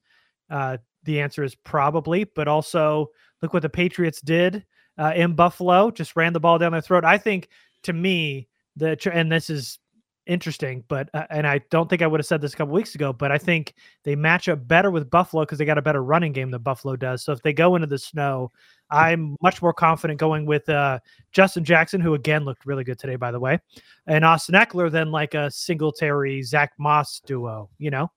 [0.51, 3.11] Uh, the answer is probably, but also
[3.43, 4.65] look what the Patriots did
[4.99, 5.91] uh, in Buffalo.
[5.91, 7.05] Just ran the ball down their throat.
[7.05, 7.49] I think
[7.83, 9.79] to me the and this is
[10.27, 10.85] interesting.
[10.89, 13.13] But uh, and I don't think I would have said this a couple weeks ago,
[13.13, 16.33] but I think they match up better with Buffalo because they got a better running
[16.33, 17.25] game than Buffalo does.
[17.25, 18.51] So if they go into the snow,
[18.91, 21.01] I'm much more confident going with uh,
[21.33, 23.59] Justin Jackson, who again looked really good today, by the way,
[24.07, 27.71] and Austin Ekeler than like a Singletary Zach Moss duo.
[27.79, 28.11] You know?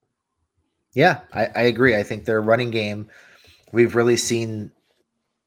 [0.93, 1.95] Yeah, I, I agree.
[1.95, 3.07] I think their running game,
[3.71, 4.71] we've really seen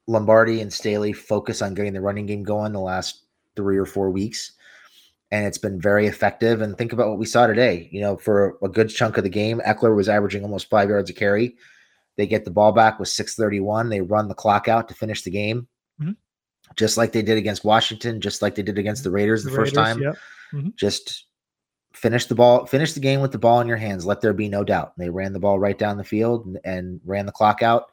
[0.07, 3.23] Lombardi and Staley focus on getting the running game going the last
[3.57, 4.53] three or four weeks
[5.33, 6.61] and it's been very effective.
[6.61, 7.89] And think about what we saw today.
[7.91, 11.09] You know, for a good chunk of the game, Ekeler was averaging almost five yards
[11.09, 11.57] a carry.
[12.19, 13.89] They get the ball back with 631.
[13.89, 15.67] They run the clock out to finish the game,
[16.01, 16.13] mm-hmm.
[16.77, 19.57] just like they did against Washington, just like they did against the Raiders the, the
[19.57, 20.03] first time.
[20.03, 20.17] Yep.
[20.53, 20.69] Mm-hmm.
[20.77, 21.25] Just
[21.95, 24.05] finish the ball, finish the game with the ball in your hands.
[24.05, 24.93] Let there be no doubt.
[24.99, 27.91] They ran the ball right down the field and, and ran the clock out.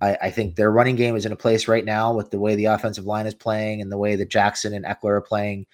[0.00, 2.54] I, I, think their running game is in a place right now with the way
[2.54, 5.66] the offensive line is playing and the way that Jackson and Ekeler are playing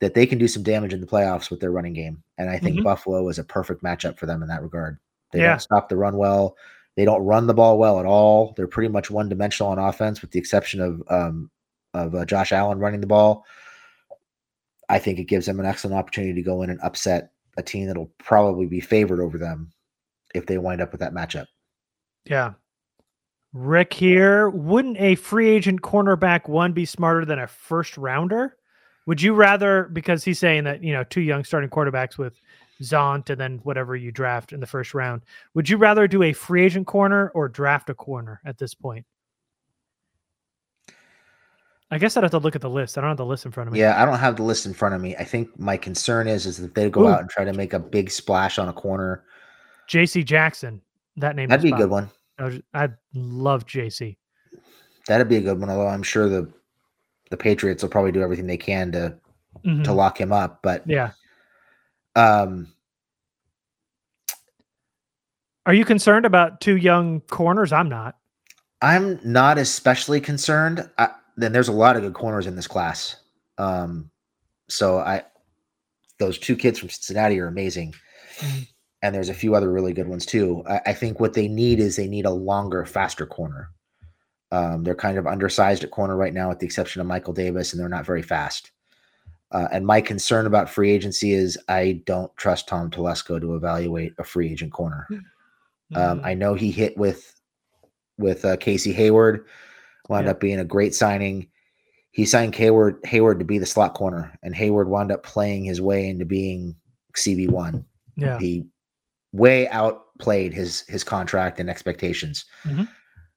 [0.00, 2.22] that they can do some damage in the playoffs with their running game.
[2.38, 2.84] And I think mm-hmm.
[2.84, 4.98] Buffalo is a perfect matchup for them in that regard.
[5.32, 5.50] They yeah.
[5.50, 6.56] don't stop the run well.
[6.96, 8.54] They don't run the ball well at all.
[8.56, 11.50] They're pretty much one dimensional on offense, with the exception of um,
[11.94, 13.44] of uh, Josh Allen running the ball.
[14.88, 17.86] I think it gives them an excellent opportunity to go in and upset a team
[17.86, 19.72] that'll probably be favored over them
[20.34, 21.46] if they wind up with that matchup.
[22.24, 22.52] Yeah.
[23.52, 24.50] Rick here.
[24.50, 28.56] Wouldn't a free agent cornerback one be smarter than a first rounder?
[29.06, 32.40] Would you rather because he's saying that you know two young starting quarterbacks with
[32.82, 35.22] Zont and then whatever you draft in the first round?
[35.54, 39.06] Would you rather do a free agent corner or draft a corner at this point?
[41.88, 42.98] I guess I'd have to look at the list.
[42.98, 43.78] I don't have the list in front of me.
[43.78, 45.14] Yeah, I don't have the list in front of me.
[45.16, 47.08] I think my concern is is that they go Ooh.
[47.08, 49.22] out and try to make a big splash on a corner.
[49.86, 50.24] J.C.
[50.24, 50.82] Jackson,
[51.16, 51.48] that name.
[51.48, 52.10] That'd be a good one.
[52.74, 54.18] I love J.C.
[55.06, 55.70] That'd be a good one.
[55.70, 56.52] Although I'm sure the
[57.30, 59.16] the Patriots will probably do everything they can to
[59.64, 59.82] mm-hmm.
[59.82, 60.60] to lock him up.
[60.62, 61.10] But yeah.
[62.14, 62.68] Um
[65.66, 67.72] are you concerned about two young corners?
[67.72, 68.16] I'm not.
[68.82, 70.88] I'm not especially concerned.
[70.96, 73.16] I, then there's a lot of good corners in this class.
[73.58, 74.10] Um,
[74.68, 75.24] so I,
[76.18, 77.94] those two kids from Cincinnati are amazing,
[78.38, 78.62] mm-hmm.
[79.02, 80.62] and there's a few other really good ones too.
[80.68, 83.70] I, I, think what they need is they need a longer, faster corner.
[84.52, 87.72] Um, they're kind of undersized at corner right now, with the exception of Michael Davis,
[87.72, 88.70] and they're not very fast.
[89.52, 94.12] Uh, and my concern about free agency is I don't trust Tom Telesco to evaluate
[94.18, 95.06] a free agent corner.
[95.10, 95.96] Mm-hmm.
[95.96, 97.32] Um, I know he hit with
[98.18, 99.46] with uh, Casey Hayward,
[100.08, 100.36] wound yep.
[100.36, 101.48] up being a great signing.
[102.10, 105.80] he signed Hayward Hayward to be the slot corner, and Hayward wound up playing his
[105.80, 106.74] way into being
[107.16, 107.84] CB one.
[108.16, 108.38] Yeah.
[108.38, 108.64] He
[109.32, 112.44] way outplayed his his contract and expectations.
[112.64, 112.88] Mhm.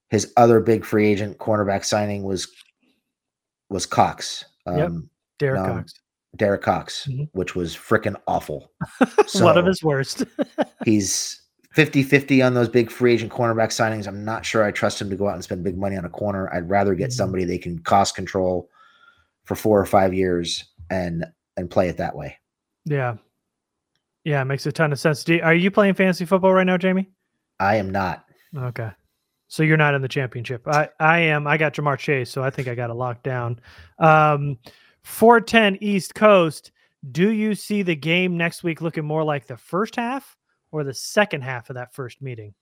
[0.10, 2.48] His other big free agent cornerback signing was
[3.70, 4.46] was Cox.
[4.68, 4.88] Yep.
[4.88, 5.94] Um, Derek no, Cox.
[6.36, 7.30] Derek Cox, Mhm.
[7.34, 8.72] which was freaking awful.
[9.36, 10.24] One of his worst.
[10.86, 11.42] He's
[11.74, 14.08] 50 50 on those big free agent cornerback signings.
[14.08, 16.10] I'm not sure I trust him to go out and spend big money on a
[16.10, 16.52] corner.
[16.54, 17.14] I'd rather get Mhm.
[17.14, 18.70] somebody they can cost control
[19.46, 21.26] for four or five years and
[21.58, 22.38] and play it that way.
[22.86, 23.18] yeah.
[24.26, 25.24] Yeah, it makes a ton of sense.
[25.24, 27.10] Do, are you playing fantasy football right now, Jamie?
[27.60, 28.26] I am not.
[28.56, 28.92] Okay.
[29.50, 30.68] So you're not in the championship.
[30.68, 31.48] I, I am.
[31.48, 33.60] I got Ja'Marr Chase, so I think I got it locked down.
[33.98, 34.60] Um,
[35.02, 36.72] 410 East Coast.
[37.12, 40.38] Do you see the game next week looking more like the first half
[40.72, 42.54] or the second half of that first meeting?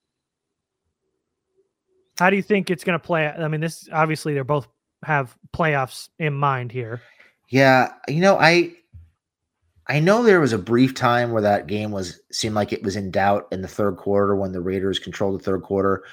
[2.18, 3.28] How do you think it's going to play?
[3.28, 4.66] I mean, this obviously they're both
[5.04, 7.02] have playoffs in mind here.
[7.50, 8.72] Yeah, you know, I
[9.86, 12.96] I know there was a brief time where that game was seemed like it was
[12.96, 16.04] in doubt in the third quarter when the Raiders controlled the third quarter,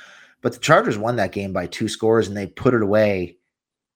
[0.46, 3.36] but the Chargers won that game by two scores and they put it away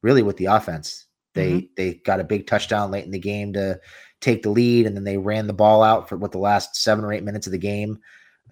[0.02, 1.06] really with the offense.
[1.36, 3.80] They they got a big touchdown late in the game to
[4.20, 7.06] take the lead and then they ran the ball out for what the last 7
[7.06, 8.00] or 8 minutes of the game,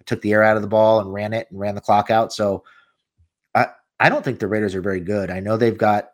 [0.06, 2.32] took the air out of the ball and ran it and ran the clock out.
[2.32, 2.62] So
[3.56, 3.66] I
[3.98, 5.28] I don't think the Raiders are very good.
[5.28, 6.10] I know they've got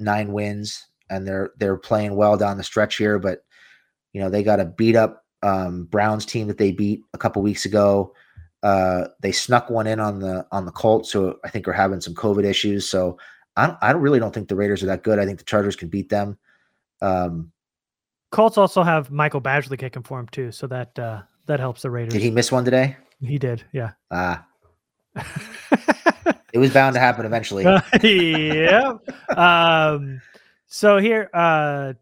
[0.00, 3.44] 9 wins and they're they're playing well down the stretch here, but
[4.12, 7.40] you know they got a beat up um, Browns team that they beat a couple
[7.40, 8.14] weeks ago.
[8.62, 12.00] Uh, they snuck one in on the on the Colts, so I think are having
[12.00, 12.88] some COVID issues.
[12.88, 13.18] So
[13.56, 15.18] I don't, I don't really don't think the Raiders are that good.
[15.18, 16.38] I think the Chargers can beat them.
[17.00, 17.52] Um,
[18.30, 21.90] Colts also have Michael Badgley kicking for him too, so that uh, that helps the
[21.90, 22.12] Raiders.
[22.12, 22.96] did he miss one today?
[23.20, 23.92] He did, yeah.
[24.10, 24.46] Ah,
[26.52, 27.64] it was bound to happen eventually.
[28.02, 28.92] yeah.
[29.36, 30.20] Um,
[30.66, 31.94] so here, uh,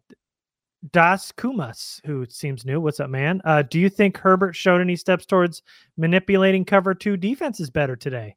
[0.91, 2.79] Das Kumas, who seems new.
[2.79, 3.41] What's up, man?
[3.43, 5.61] Uh, do you think Herbert showed any steps towards
[5.97, 8.35] manipulating cover two defenses better today?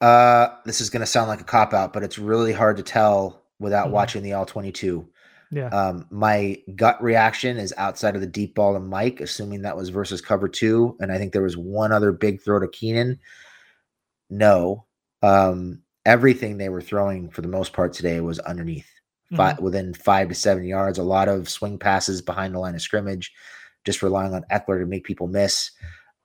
[0.00, 2.82] Uh, this is going to sound like a cop out, but it's really hard to
[2.82, 3.92] tell without Mhm.
[3.92, 5.08] watching the all twenty two.
[5.50, 5.68] Yeah.
[5.68, 9.90] Um, my gut reaction is outside of the deep ball to Mike, assuming that was
[9.90, 13.18] versus cover two, and I think there was one other big throw to Keenan.
[14.30, 14.86] No,
[15.22, 18.88] um, everything they were throwing for the most part today was underneath,
[19.36, 20.98] fi- within five to seven yards.
[20.98, 23.32] A lot of swing passes behind the line of scrimmage,
[23.84, 25.70] just relying on Ekeler to make people miss.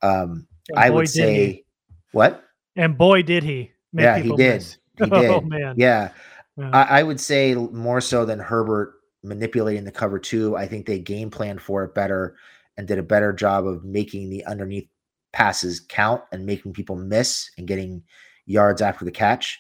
[0.02, 1.65] Um, I would say he.
[2.12, 2.43] what?
[2.76, 3.72] And boy, did he!
[3.93, 4.56] make yeah, he did.
[4.56, 4.78] miss.
[4.98, 5.13] He did.
[5.13, 5.76] Oh man.
[5.78, 6.12] Yeah.
[6.58, 6.70] Yeah.
[6.74, 10.56] I, I would say more so than Herbert manipulating the cover two.
[10.56, 12.36] I think they game planned for it better
[12.78, 14.88] and did a better job of making the underneath
[15.34, 18.04] passes count and making people miss and getting
[18.46, 19.60] yards after the catch.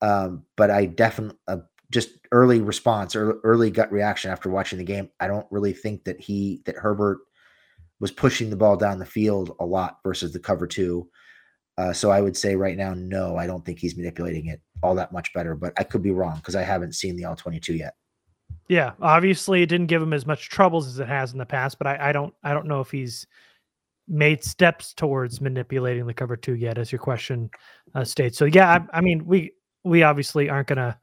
[0.00, 1.58] Um, but I definitely uh,
[1.92, 5.10] just early response or early gut reaction after watching the game.
[5.20, 7.18] I don't really think that he that Herbert
[8.00, 11.08] was pushing the ball down the field a lot versus the cover two.
[11.78, 14.94] Uh, so I would say right now, no, I don't think he's manipulating it all
[14.96, 17.74] that much better, but I could be wrong because I haven't seen the all 22
[17.74, 17.94] yet.
[18.68, 21.78] Yeah, obviously it didn't give him as much troubles as it has in the past,
[21.78, 23.26] but I, I don't I don't know if he's
[24.08, 27.50] made steps towards manipulating the cover two yet, as your question
[27.94, 28.36] uh, states.
[28.36, 29.52] So yeah, I, I mean we
[29.84, 30.98] we obviously aren't gonna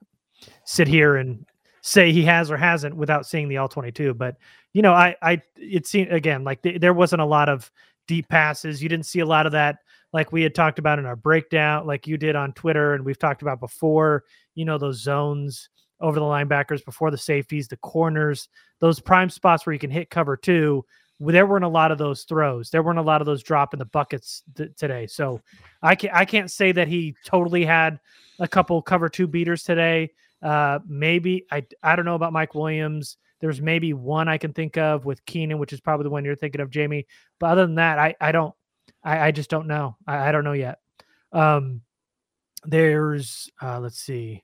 [0.65, 1.45] sit here and
[1.81, 4.35] say he has or hasn't without seeing the all twenty two, but
[4.73, 7.71] you know I I it seemed again like th- there wasn't a lot of
[8.07, 8.81] deep passes.
[8.81, 9.79] You didn't see a lot of that
[10.11, 13.19] like we had talked about in our breakdown, like you did on Twitter, and we've
[13.19, 14.23] talked about before.
[14.55, 15.69] You know those zones
[16.01, 18.47] over the linebackers before the safeties, the corners,
[18.79, 20.85] those prime spots where you can hit cover two.
[21.19, 22.69] There weren't a lot of those throws.
[22.69, 25.05] There weren't a lot of those drop in the buckets th- today.
[25.07, 25.41] So
[25.81, 27.99] I can't I can't say that he totally had
[28.39, 30.11] a couple cover two beaters today.
[30.41, 33.17] Uh, maybe I I don't know about Mike Williams.
[33.39, 36.35] There's maybe one I can think of with Keenan, which is probably the one you're
[36.35, 37.07] thinking of, Jamie.
[37.39, 38.53] But other than that, I I don't
[39.03, 39.95] I, I just don't know.
[40.07, 40.79] I, I don't know yet.
[41.31, 41.81] Um,
[42.65, 44.43] there's uh, let's see.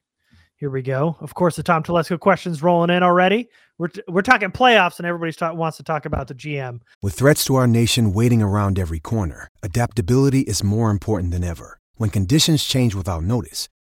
[0.57, 1.17] Here we go.
[1.19, 3.49] Of course, the Tom Telesco questions rolling in already.
[3.77, 6.79] We're we're talking playoffs, and everybody ta- wants to talk about the GM.
[7.01, 11.79] With threats to our nation waiting around every corner, adaptability is more important than ever.
[11.97, 13.67] When conditions change without notice,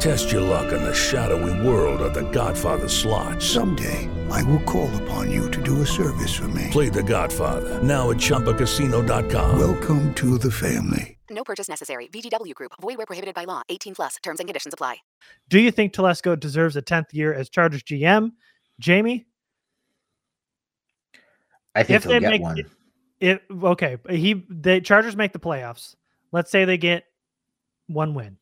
[0.00, 3.42] Test your luck in the shadowy world of The Godfather slot.
[3.42, 6.68] Someday, I will call upon you to do a service for me.
[6.70, 9.58] Play The Godfather now at ChumbaCasino.com.
[9.58, 11.18] Welcome to the family.
[11.30, 12.08] No purchase necessary.
[12.08, 12.72] VGW Group.
[12.80, 13.62] Void where prohibited by law.
[13.68, 14.16] 18 plus.
[14.22, 14.98] Terms and conditions apply.
[15.48, 18.32] Do you think Telesco deserves a 10th year as Chargers GM?
[18.78, 19.26] Jamie?
[21.74, 22.62] I think he'll get make, one.
[23.20, 25.96] It, okay, he the Chargers make the playoffs.
[26.30, 27.04] Let's say they get
[27.86, 28.38] one win.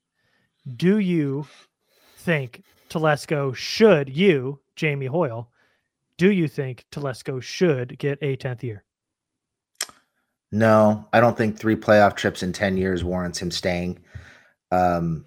[0.76, 1.46] Do you
[2.16, 5.50] think Telesco should you, Jamie Hoyle,
[6.18, 8.84] do you think Telesco should get a 10th year?
[10.52, 13.98] No, I don't think three playoff trips in 10 years warrants him staying.
[14.70, 15.24] Um,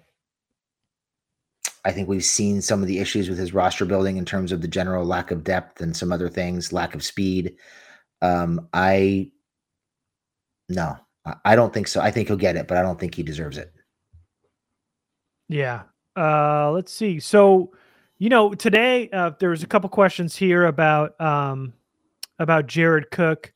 [1.84, 4.60] I think we've seen some of the issues with his roster building in terms of
[4.60, 7.56] the general lack of depth and some other things, lack of speed.
[8.22, 9.30] Um, I
[10.68, 10.96] no,
[11.44, 12.00] I don't think so.
[12.00, 13.72] I think he'll get it, but I don't think he deserves it.
[15.48, 15.82] Yeah.
[16.16, 17.20] Uh, let's see.
[17.20, 17.72] So,
[18.18, 21.74] you know, today uh, there was a couple questions here about um,
[22.38, 23.52] about Jared Cook,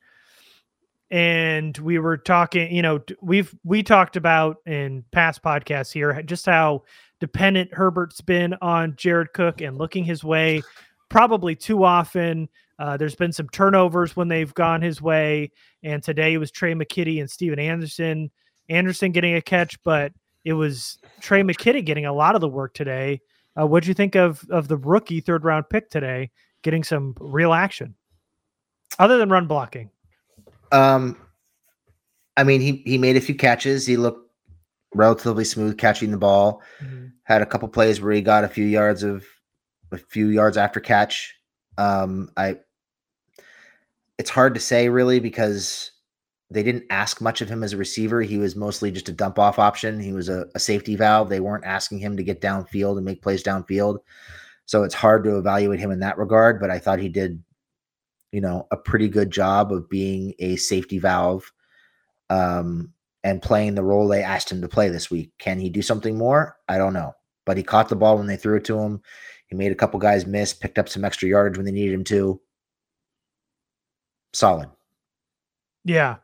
[1.10, 2.74] and we were talking.
[2.74, 6.84] You know, we've we talked about in past podcasts here just how
[7.18, 10.62] dependent Herbert's been on Jared Cook and looking his way
[11.08, 12.48] probably too often.
[12.78, 15.50] Uh, there's been some turnovers when they've gone his way,
[15.82, 18.30] and today it was Tre' McKitty and Stephen Anderson.
[18.70, 20.12] Anderson getting a catch, but
[20.44, 23.20] it was Tre' McKitty getting a lot of the work today.
[23.58, 26.30] Uh, what do you think of of the rookie third round pick today
[26.62, 27.94] getting some real action,
[28.98, 29.90] other than run blocking?
[30.72, 31.16] Um,
[32.36, 33.86] I mean, he he made a few catches.
[33.86, 34.30] He looked
[34.94, 36.62] relatively smooth catching the ball.
[36.82, 37.06] Mm-hmm.
[37.24, 39.24] Had a couple plays where he got a few yards of
[39.92, 41.34] a few yards after catch.
[41.76, 42.58] Um, I
[44.18, 45.92] it's hard to say really because
[46.50, 48.22] they didn't ask much of him as a receiver.
[48.22, 50.00] He was mostly just a dump off option.
[50.00, 51.28] He was a, a, safety valve.
[51.28, 53.98] They weren't asking him to get downfield and make plays downfield.
[54.66, 56.60] So it's hard to evaluate him in that regard.
[56.60, 57.42] But I thought he did,
[58.32, 61.50] you know, a pretty good job of being a safety valve
[62.30, 62.92] um,
[63.22, 65.30] and playing the role they asked him to play this week.
[65.38, 66.56] Can he do something more?
[66.68, 67.12] I don't know.
[67.46, 69.02] But he caught the ball when they threw it to him.
[69.46, 72.04] He made a couple guys miss, picked up some extra yardage when they needed him
[72.04, 72.40] to.
[74.32, 74.68] Solid.
[75.84, 76.16] Yeah,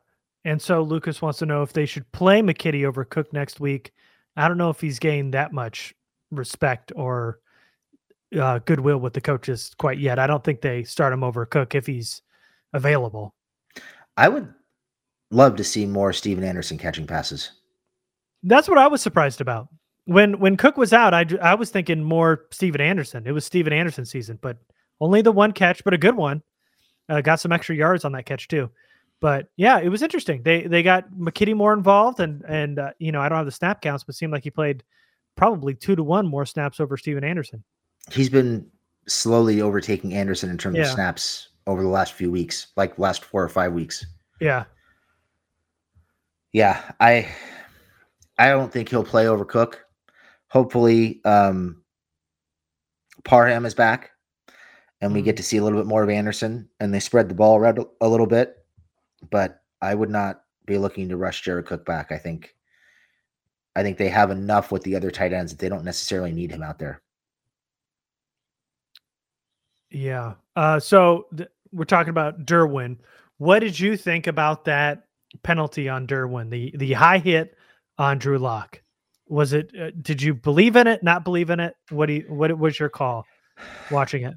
[0.46, 3.92] and so Lucas wants to know if they should play McKitty over Cook next week.
[4.36, 5.92] I don't know if he's gained that much
[6.30, 7.40] respect or
[8.38, 10.20] uh, goodwill with the coaches quite yet.
[10.20, 12.22] I don't think they start him over Cook if he's
[12.72, 13.34] available.
[14.16, 14.54] I would
[15.32, 17.50] love to see more Stephen Anderson catching passes.
[18.44, 19.66] That's what I was surprised about.
[20.04, 23.24] When when Cook was out, I I was thinking more Stephen Anderson.
[23.26, 24.58] It was Stephen Anderson season, but
[25.00, 26.40] only the one catch, but a good one.
[27.08, 28.70] Uh, got some extra yards on that catch too
[29.20, 30.42] but yeah, it was interesting.
[30.42, 33.52] They they got McKitty more involved, and and uh, you know I don't have the
[33.52, 34.82] snap counts, but seemed like he played
[35.36, 37.64] probably two to one more snaps over Stephen Anderson.
[38.10, 38.66] He's been
[39.08, 40.84] slowly overtaking Anderson in terms yeah.
[40.84, 44.04] of snaps over the last few weeks, like last four or five weeks.
[44.40, 44.64] Yeah,
[46.52, 46.82] yeah.
[47.00, 47.28] I
[48.38, 49.82] I don't think he'll play over Cook.
[50.48, 51.82] Hopefully, um,
[53.24, 54.10] Parham is back,
[55.00, 55.36] and we get mm-hmm.
[55.36, 58.08] to see a little bit more of Anderson, and they spread the ball around a
[58.08, 58.58] little bit
[59.30, 62.12] but I would not be looking to rush Jared Cook back.
[62.12, 62.54] I think
[63.74, 66.50] I think they have enough with the other tight ends that they don't necessarily need
[66.50, 67.02] him out there.
[69.90, 70.34] Yeah.
[70.56, 72.96] Uh, so th- we're talking about Derwin.
[73.38, 75.04] What did you think about that
[75.42, 76.50] penalty on Derwin?
[76.50, 77.56] The the high hit
[77.98, 78.80] on Drew Lock.
[79.28, 79.70] Was it?
[79.78, 81.02] Uh, did you believe in it?
[81.02, 81.74] Not believe in it?
[81.90, 83.26] What do you, What was your call
[83.90, 84.34] watching it?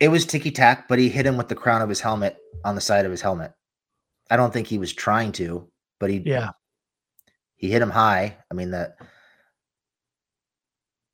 [0.00, 2.74] It was ticky tack, but he hit him with the crown of his helmet on
[2.74, 3.52] the side of his helmet.
[4.30, 6.50] I don't think he was trying to, but he yeah
[7.56, 8.36] he hit him high.
[8.50, 8.96] I mean that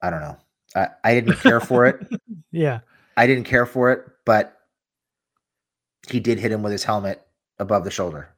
[0.01, 0.37] I don't know.
[0.75, 2.07] I, I didn't care for it.
[2.53, 2.81] yeah.
[3.17, 4.57] I didn't care for it, but
[6.09, 7.27] he did hit him with his helmet
[7.59, 8.29] above the shoulder.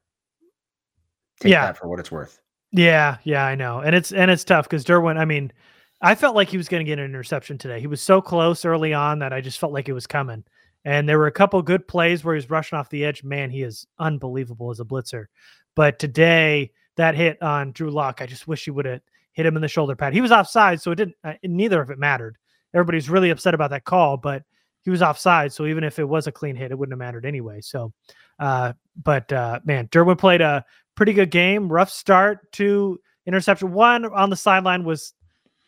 [1.41, 1.67] Take yeah.
[1.67, 2.41] that for what it's worth.
[2.73, 3.81] Yeah, yeah, I know.
[3.81, 5.53] And it's and it's tough because Derwin, I mean,
[6.01, 7.81] I felt like he was going to get an interception today.
[7.81, 10.45] He was so close early on that I just felt like it was coming.
[10.85, 13.25] And there were a couple good plays where he was rushing off the edge.
[13.25, 15.27] Man, he is unbelievable as a blitzer.
[15.75, 19.01] But today, that hit on Drew Lock, I just wish he would have
[19.33, 20.15] hit him in the shoulder pad.
[20.15, 21.17] He was offside, so it didn't.
[21.23, 22.39] Uh, neither of it mattered.
[22.75, 24.43] Everybody's really upset about that call, but
[24.83, 27.27] he was offside, so even if it was a clean hit, it wouldn't have mattered
[27.27, 27.61] anyway.
[27.61, 27.93] So,
[28.39, 28.73] uh,
[29.03, 31.71] but uh, man, Derwin played a pretty good game.
[31.71, 33.73] Rough start to interception.
[33.73, 35.13] One on the sideline was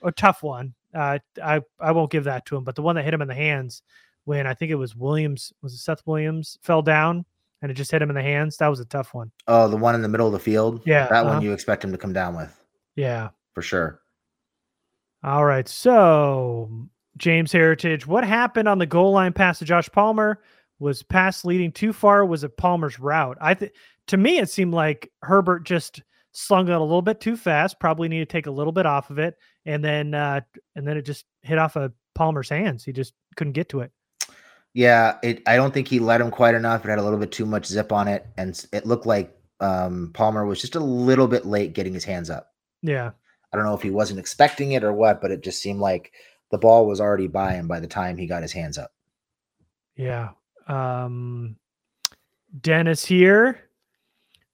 [0.02, 0.74] a tough one.
[0.94, 3.28] Uh, I I won't give that to him, but the one that hit him in
[3.28, 3.82] the hands
[4.24, 7.24] when I think it was Williams was it Seth Williams fell down
[7.62, 8.56] and it just hit him in the hands.
[8.56, 9.30] That was a tough one.
[9.46, 10.82] Oh, the one in the middle of the field.
[10.84, 11.34] Yeah, that uh-huh.
[11.34, 12.58] one you expect him to come down with
[12.96, 13.30] Yeah.
[13.54, 14.00] for sure.
[15.22, 15.68] All right.
[15.68, 20.42] So James Heritage, what happened on the goal line pass to Josh Palmer?
[20.78, 22.24] Was pass leading too far?
[22.24, 23.36] Was it Palmer's route?
[23.40, 23.72] I think
[24.06, 27.78] to me it seemed like Herbert just slung it a little bit too fast.
[27.80, 29.36] Probably need to take a little bit off of it,
[29.66, 30.40] and then uh,
[30.76, 32.84] and then it just hit off of Palmer's hands.
[32.84, 33.92] He just couldn't get to it.
[34.74, 35.42] Yeah, it.
[35.46, 36.84] I don't think he let him quite enough.
[36.84, 40.10] It had a little bit too much zip on it, and it looked like um,
[40.14, 42.52] Palmer was just a little bit late getting his hands up.
[42.82, 43.10] Yeah.
[43.52, 46.12] I don't know if he wasn't expecting it or what, but it just seemed like
[46.50, 48.92] the ball was already by him by the time he got his hands up.
[49.96, 50.30] Yeah.
[50.68, 51.56] Um,
[52.60, 53.60] Dennis here.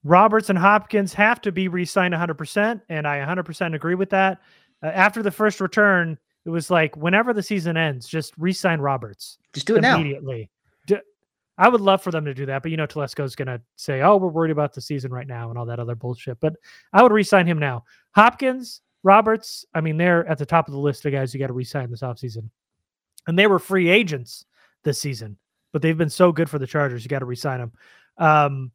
[0.03, 4.41] Roberts and Hopkins have to be re-signed 100%, and I 100% agree with that.
[4.83, 9.39] Uh, after the first return, it was like whenever the season ends, just re-sign Roberts.
[9.53, 9.97] Just do it now.
[9.97, 10.51] immediately.
[11.59, 14.03] I would love for them to do that, but you know Telesco's going to say,
[14.03, 16.39] "Oh, we're worried about the season right now" and all that other bullshit.
[16.39, 16.55] But
[16.93, 17.85] I would re-sign him now.
[18.11, 21.47] Hopkins, Roberts, I mean, they're at the top of the list of guys you got
[21.47, 22.51] to re-sign this offseason.
[23.27, 24.45] And they were free agents
[24.85, 25.39] this season,
[25.73, 27.05] but they've been so good for the Chargers.
[27.05, 27.73] You got to re-sign them.
[28.19, 28.73] Um,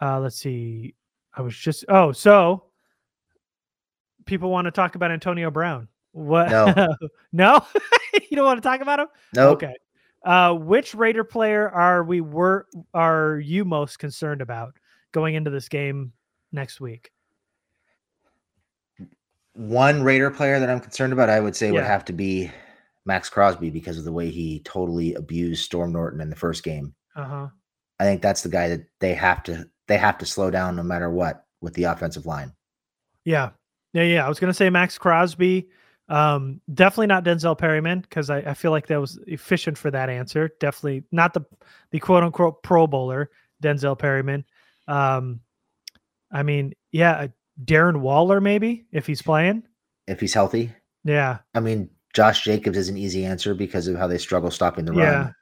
[0.00, 0.94] uh, let's see.
[1.34, 2.65] I was just oh, so
[4.26, 5.88] people want to talk about Antonio Brown.
[6.12, 6.50] What?
[6.50, 6.96] No.
[7.32, 7.64] no,
[8.30, 9.06] you don't want to talk about him.
[9.34, 9.62] Nope.
[9.62, 9.74] Okay.
[10.24, 14.74] Uh, which Raider player are we were are you most concerned about
[15.12, 16.12] going into this game
[16.52, 17.10] next week?
[19.54, 22.50] One Raider player that I'm concerned about, I would say, would have to be
[23.06, 26.94] Maxx Crosby because of the way he totally abused Storm Norton in the first game.
[27.14, 27.48] Uh huh.
[27.98, 30.82] I think that's the guy that they have to they have to slow down no
[30.82, 32.52] matter what with the offensive line.
[33.24, 33.50] Yeah.
[33.92, 34.02] Yeah.
[34.04, 34.26] Yeah.
[34.26, 35.68] I was going to say Maxx Crosby.
[36.08, 40.08] Um, definitely not Denzel Perryman because I, I feel like that was efficient for that
[40.08, 40.52] answer.
[40.60, 41.42] Definitely not the
[41.90, 43.30] the quote unquote Pro Bowler
[43.62, 44.44] Denzel Perryman.
[44.86, 45.40] Um,
[46.30, 47.28] I mean, yeah, uh,
[47.64, 49.64] Darren Waller maybe if he's playing.
[50.06, 50.70] If he's healthy,
[51.02, 51.38] Yeah.
[51.54, 54.94] I mean, Josh Jacobs is an easy answer because of how they struggle stopping the
[54.94, 55.12] Yeah.
[55.16, 55.34] run.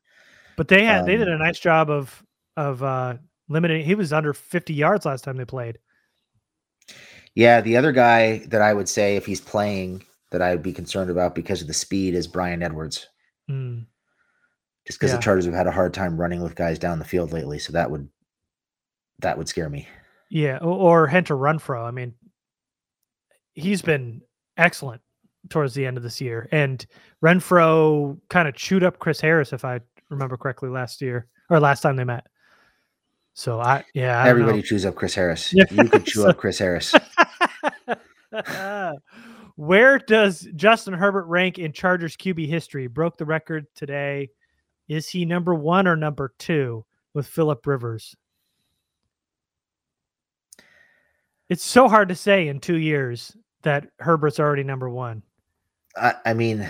[0.57, 2.25] But they had they did Um, a nice job of
[2.57, 3.17] of uh
[3.51, 3.85] limiting.
[3.85, 5.79] He was under 50 yards last time they played.
[7.35, 10.73] Yeah, the other guy that I would say if he's playing that I would be
[10.73, 13.09] concerned about because of the speed is Bryan Edwards.
[13.51, 13.87] Mm.
[14.87, 15.17] Just because Yeah.
[15.17, 17.73] the Chargers have had a hard time running with guys down the field lately, so
[17.73, 18.09] that would
[19.21, 19.89] that would scare me.
[20.29, 21.85] Yeah, o- or Hunter Renfrow.
[21.87, 22.15] I mean,
[23.55, 24.23] he's been
[24.57, 25.01] excellent
[25.51, 26.85] towards the end of this year, and
[27.25, 29.81] Renfrow kind of chewed up Chris Harris, if I
[30.11, 32.27] remember correctly, last year or last time they met.
[33.35, 35.53] So I, yeah, I Everybody chews up Chris Harris.
[35.53, 36.95] You could chew so- up Chris Harris.
[39.57, 42.87] Where does Justin Herbert rank in Chargers QB history?
[42.87, 44.31] Broke the record today.
[44.89, 48.17] Is he number one or number two with Philip Rivers?
[51.49, 55.23] It's so hard to say in two years that Herbert's already number one.
[55.97, 56.69] I, I mean,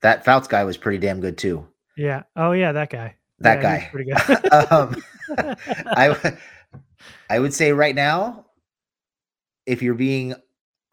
[0.00, 1.66] that Fouts guy was pretty damn good too.
[1.96, 2.22] Yeah.
[2.36, 3.16] Oh yeah, that guy.
[3.40, 3.88] That Yeah, guy.
[3.90, 4.52] pretty good.
[4.72, 5.02] um,
[5.96, 6.36] I
[7.30, 8.46] I would say right now,
[9.66, 10.34] if you're being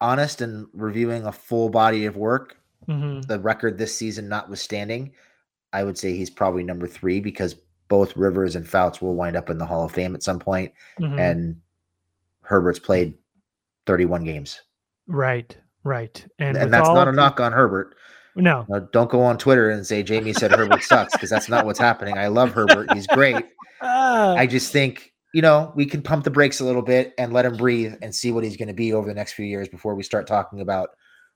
[0.00, 2.56] honest and reviewing a full body of work,
[2.88, 3.26] Mhm.
[3.26, 5.12] the record this season notwithstanding,
[5.72, 7.54] I would say he's probably number three because
[7.88, 10.72] both Rivers and Fouts will wind up in the Hall of Fame at some point,
[11.00, 11.18] Mhm.
[11.18, 11.60] and
[12.42, 13.14] Herbert's played
[13.86, 14.60] 31 games,
[15.06, 15.56] Right.
[15.84, 16.26] Right.
[16.38, 17.94] And, and, that's not a knock on Herbert.
[18.38, 18.64] No.
[18.68, 21.78] Now, don't go on Twitter and say Jamie said Herbert sucks because that's not what's
[21.78, 22.16] happening.
[22.16, 23.44] I love Herbert; he's great.
[23.82, 27.44] I just think you know we can pump the brakes a little bit and let
[27.44, 29.94] him breathe and see what he's going to be over the next few years before
[29.94, 30.90] we start talking about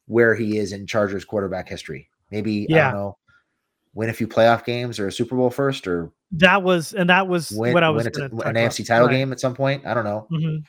[0.06, 2.08] where he is in Chargers quarterback history.
[2.30, 2.90] Maybe I Yeah.
[2.90, 3.18] don't know,
[3.94, 7.28] win a few playoff games or a Super Bowl first, or That was and that
[7.28, 8.54] was win, what I was win gonna talk an.
[8.56, 9.14] AFC title Right.
[9.14, 9.86] game at some point.
[9.86, 10.26] I don't know.
[10.32, 10.64] Mhm.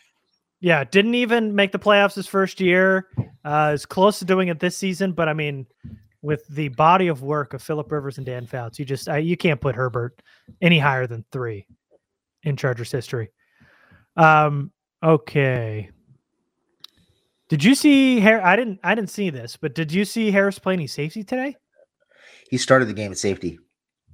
[0.60, 3.08] Yeah, didn't even make the playoffs his first year.
[3.44, 5.66] Uh, is close to doing it this season, but I mean,
[6.24, 9.38] with the body of work of Philip Rivers and Dan Fouts, you just I, you
[9.38, 10.20] can't put Herbert
[10.62, 11.68] any higher than three
[12.44, 13.30] in Chargers history.
[14.18, 14.72] Um.
[15.04, 15.90] Okay.
[17.50, 18.80] Did you see Har I didn't.
[18.84, 21.56] I didn't see this, but did you see Harris play any safety today?
[22.50, 23.60] He started the game at safety.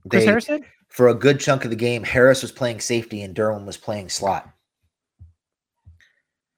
[0.10, 0.64] Chris They- Harris did?
[0.90, 2.04] for a good chunk of the game.
[2.04, 4.50] Harris was playing safety and Derwin was playing slot.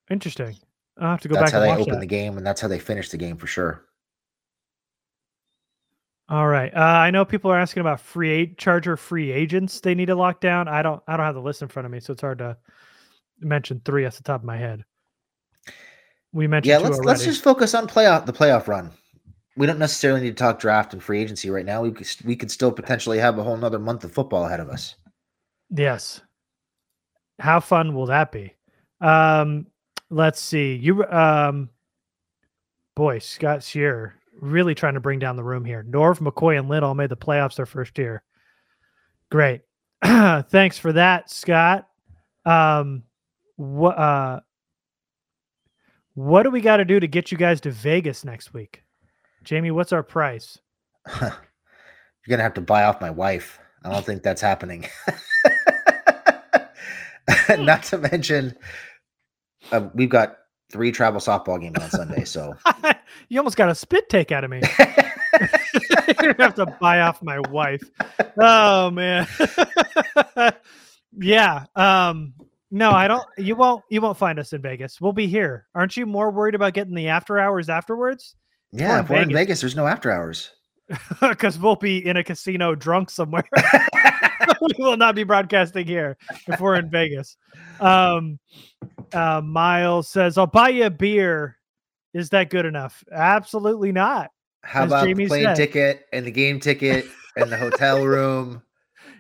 [0.10, 0.56] Interesting.
[0.98, 2.00] I'll have to go that's back That's how and they watch opened that.
[2.02, 3.86] the game, and that's how they finished the game for sure.
[6.32, 6.74] All right.
[6.74, 10.16] Uh, I know people are asking about free a- Charger free agents they need to
[10.16, 10.70] lock down.
[10.70, 11.04] I don't.
[11.06, 12.56] I don't have the list in front of me, so it's hard to
[13.42, 14.86] mention three off the top of my head.
[16.32, 16.70] we mentioned.
[16.70, 18.92] Yeah, let's let's just focus on playoff the playoff run.
[19.58, 21.82] We don't necessarily need to talk draft and free agency right now.
[21.82, 24.70] We could, we could still potentially have a whole another month of football ahead of
[24.70, 24.96] us.
[25.70, 26.22] Yes.
[27.40, 28.56] How fun will that be?
[29.02, 29.68] Um,
[30.10, 30.76] let's see.
[30.76, 31.70] You um
[32.96, 35.86] boy, Scott Shearer really trying to bring down the room here.
[35.90, 38.24] Norv, McCoy, and Lynn all made the playoffs their first year.
[39.30, 39.62] Great.
[40.04, 41.88] Thanks for that, Scott.
[42.46, 43.04] Um
[43.56, 44.40] what uh
[46.16, 48.84] what do we got to do to get you guys to Vegas next week?
[49.44, 50.58] Jamie, what's our price?
[51.22, 51.32] You're
[52.30, 53.60] gonna have to buy off my wife.
[53.84, 54.88] I don't think that's happening.
[57.58, 58.56] Not to mention,
[59.72, 60.38] uh, we've got
[60.72, 62.26] three travel softball games on Sunday.
[62.26, 62.56] So
[63.32, 64.60] you almost got a spit take out of me.
[66.22, 67.82] you have to buy off my wife.
[68.38, 69.26] Oh man.
[71.18, 71.64] yeah.
[71.78, 72.34] Um
[72.72, 75.00] no, I don't you won't you won't find us in Vegas.
[75.00, 75.66] We'll be here.
[75.74, 78.36] Aren't you more worried about getting the after hours afterwards?
[78.74, 80.52] yeah, if we're in Vegas, there's no after hours.
[81.22, 83.48] Because we'll be in a casino drunk somewhere.
[84.62, 86.18] we will not be broadcasting here
[86.48, 87.38] if we're in Vegas.
[87.80, 88.40] Um
[89.14, 91.58] uh Miles says, I'll buy you a beer.
[92.14, 93.04] Is that good enough?
[93.12, 94.32] Absolutely not.
[94.64, 95.56] How about Jamie the plane said.
[95.56, 97.06] ticket and the game ticket
[97.36, 98.62] and the hotel room?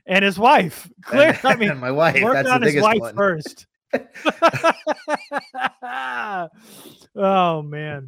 [0.07, 0.89] and his wife.
[1.03, 2.21] Clear, I mean, my wife.
[2.21, 3.15] work That's the on his wife one.
[3.15, 3.67] first.
[7.15, 8.07] oh man.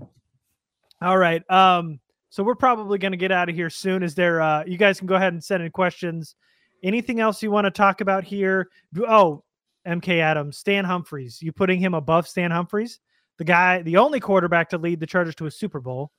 [1.01, 1.49] All right.
[1.51, 4.03] Um, so we're probably going to get out of here soon.
[4.03, 4.41] Is there?
[4.41, 6.35] Uh, you guys can go ahead and send in questions.
[6.83, 8.69] Anything else you want to talk about here?
[9.07, 9.43] Oh,
[9.87, 11.41] MK Adams, Stan Humphreys.
[11.41, 12.99] You putting him above Stan Humphreys,
[13.37, 16.11] the guy, the only quarterback to lead the Chargers to a Super Bowl.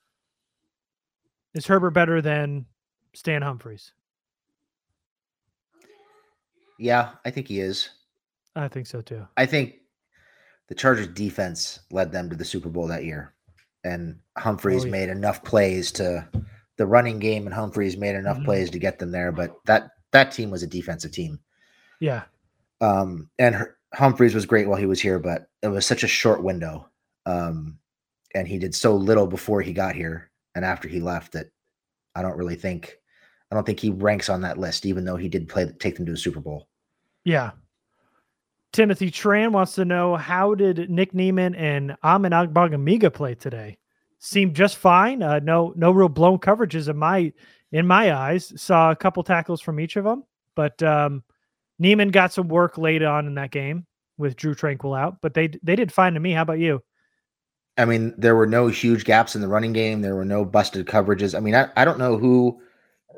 [1.55, 2.67] Is Herbert better than
[3.15, 3.93] Stan Humphreys?
[6.79, 7.91] Yeah, I think he is.
[8.57, 9.27] I think so too.
[9.37, 9.75] I think
[10.69, 13.35] the Chargers defense led them to the Super Bowl that year.
[13.85, 14.93] And Humphreys Oh, yeah.
[14.93, 16.27] made enough plays to
[16.77, 18.45] the running game and Humphreys made enough Mhm.
[18.45, 21.39] plays to get them there, but that that team was a defensive team.
[22.01, 22.25] Yeah.
[22.81, 26.43] Um and Humphreys was great while he was here, but it was such a short
[26.43, 26.89] window.
[27.27, 27.79] Um
[28.35, 31.47] and he did so little before he got here and after he left that
[32.15, 32.99] I don't really think
[33.51, 36.07] I don't think he ranks on that list even though he did play take them
[36.07, 36.69] to a Super Bowl.
[37.25, 37.53] Yeah.
[38.73, 43.79] Timothy Tran wants to know how did Nick Niemann and Amen Ogbongbemiga play today?
[44.19, 45.23] Seemed just fine.
[45.23, 47.33] Uh, no, no real blown coverages in my
[47.71, 48.53] in my eyes.
[48.61, 50.25] Saw a couple tackles from each of them,
[50.57, 51.23] but um,
[51.81, 53.87] Neiman got some work late on in that game
[54.19, 55.19] with Drue Tranquill out.
[55.21, 56.33] But they they did fine to me.
[56.33, 56.83] How about you?
[57.77, 60.01] I mean, there were no huge gaps in the running game.
[60.01, 61.37] There were no busted coverages.
[61.37, 62.61] I mean, I, I don't know who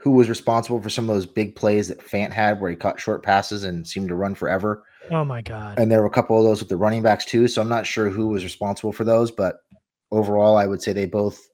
[0.02, 3.00] who was responsible for some of those big plays that Fant had where he caught
[3.00, 4.84] short passes and seemed to run forever.
[5.11, 5.78] Oh my god!
[5.78, 7.48] And there were a couple of those with the running backs too.
[7.48, 9.61] So I'm not sure who was responsible for those, but
[10.11, 11.48] overall, I would say they both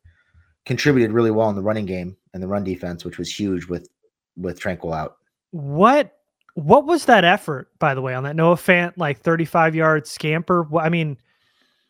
[0.64, 3.88] contributed really well in the running game and the run defense, which was huge with
[4.36, 5.16] with Tranquill out.
[5.50, 6.12] What
[6.54, 10.66] what was that effort, by the way, on that Noah Fant like 35 yard scamper?
[10.76, 11.16] I mean,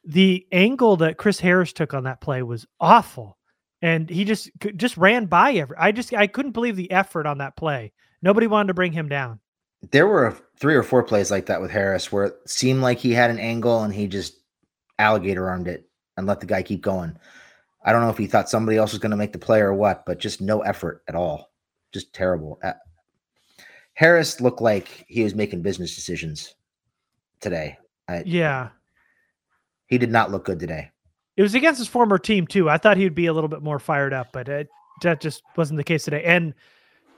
[0.05, 3.38] the angle that Chris Harris took on that play was awful.
[3.80, 7.38] And he just just ran by every I just I couldn't believe the effort on
[7.38, 7.92] that play.
[8.22, 9.40] Nobody wanted to bring him down.
[9.90, 13.12] There were three or four plays like that with Harris where it seemed like he
[13.12, 14.34] had an angle and he just
[14.98, 17.16] alligator armed it and let the guy keep going.
[17.84, 19.74] I don't know if he thought somebody else was going to make the play or
[19.74, 21.50] what, but just no effort at all.
[21.92, 22.61] Just terrible.
[23.94, 26.55] Harris looked like he was making business decisions
[27.40, 27.76] today.
[28.09, 28.68] I, Yeah.
[29.93, 30.90] He did not look good today.
[31.36, 32.70] It was against his former team too.
[32.70, 34.70] I thought he'd be a little bit more fired up, but it,
[35.03, 36.24] that just wasn't the case today.
[36.24, 36.55] And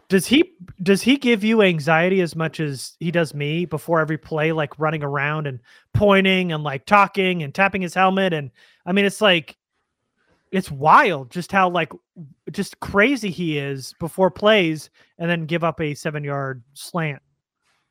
[0.09, 4.18] does he does he give you anxiety as much as he does me before every
[4.18, 5.61] play, like running around and
[5.93, 8.33] pointing and like talking and tapping his helmet?
[8.33, 8.51] And
[8.85, 9.57] I mean, it's like
[10.51, 11.93] it's wild just how like
[12.51, 17.22] just crazy he is before plays and then give up a seven yard slant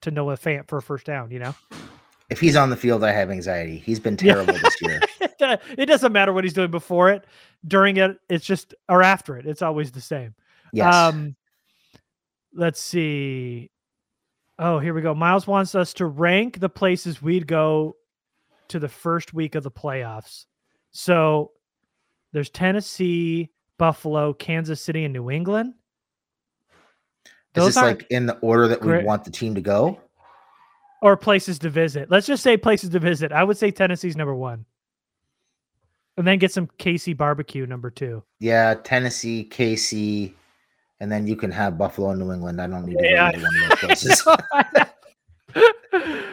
[0.01, 1.55] to Noah Fant for a first down, you know?
[2.33, 3.77] If he's on the field, I have anxiety.
[3.77, 4.33] He's been Yeah.
[4.33, 4.99] terrible this year.
[5.77, 7.27] it doesn't matter what he's doing before it,
[7.67, 9.45] during it, it's just or after it.
[9.45, 10.33] It's always the same.
[10.71, 10.93] Yes.
[10.95, 11.35] Um
[12.51, 13.69] let's see.
[14.57, 15.13] Oh, here we go.
[15.13, 17.97] Miles wants us to rank the places we'd go
[18.69, 20.45] to the first week of the playoffs.
[20.89, 21.51] So
[22.31, 25.75] there's Tennessee, Buffalo, Kansas City, and New England.
[27.55, 29.99] Is this like in the order that we want the team to go?
[31.03, 32.09] Or places to visit.
[32.09, 33.33] Let's just say places to visit.
[33.33, 34.65] I would say Tennessee's number one.
[36.15, 38.23] And then get some Casey barbecue number two.
[38.39, 40.33] Yeah, Tennessee, Casey,
[41.01, 42.61] and then you can have Buffalo and New England.
[42.61, 43.31] I don't need to Yeah.
[43.33, 44.27] go to one of those places.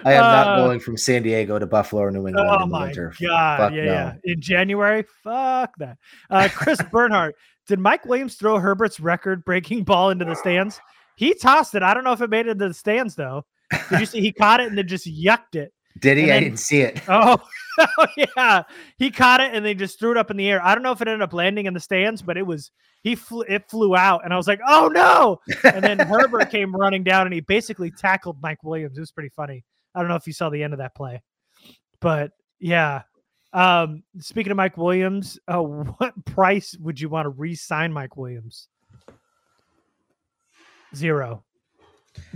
[0.02, 2.60] I am not Uh, going from San Diego to Buffalo or New England Oh in
[2.60, 3.12] the my winter.
[3.20, 3.56] god!
[3.58, 3.90] Fuck yeah, no.
[3.92, 4.14] yeah.
[4.24, 5.98] In January, fuck that.
[6.30, 7.34] Uh, Chris Bernhardt,
[7.66, 10.80] did Mike Williams throw Herbert's record-breaking ball into the stands?
[11.16, 11.82] He tossed it.
[11.82, 13.44] I don't know if it made it into the stands though.
[13.70, 14.20] Did you see?
[14.20, 15.72] He caught it and then just yucked it.
[15.98, 16.24] Did he?
[16.24, 17.00] And I didn't see it.
[17.08, 17.38] Oh,
[17.78, 18.62] oh, yeah,
[18.98, 20.62] he caught it and they just threw it up in the air.
[20.62, 22.70] I don't know if it ended up landing in the stands, but it was
[23.02, 25.40] he flew it flew out, and I was like, oh no!
[25.64, 28.98] And then Herbert came running down and he basically tackled Mike Williams.
[28.98, 29.64] It was pretty funny.
[29.94, 31.22] I don't know if you saw the end of that play,
[32.00, 33.02] but yeah.
[33.52, 38.68] Um, speaking of Mike Williams, uh, what price would you want to re-sign Mike Williams?
[40.94, 41.44] Zero.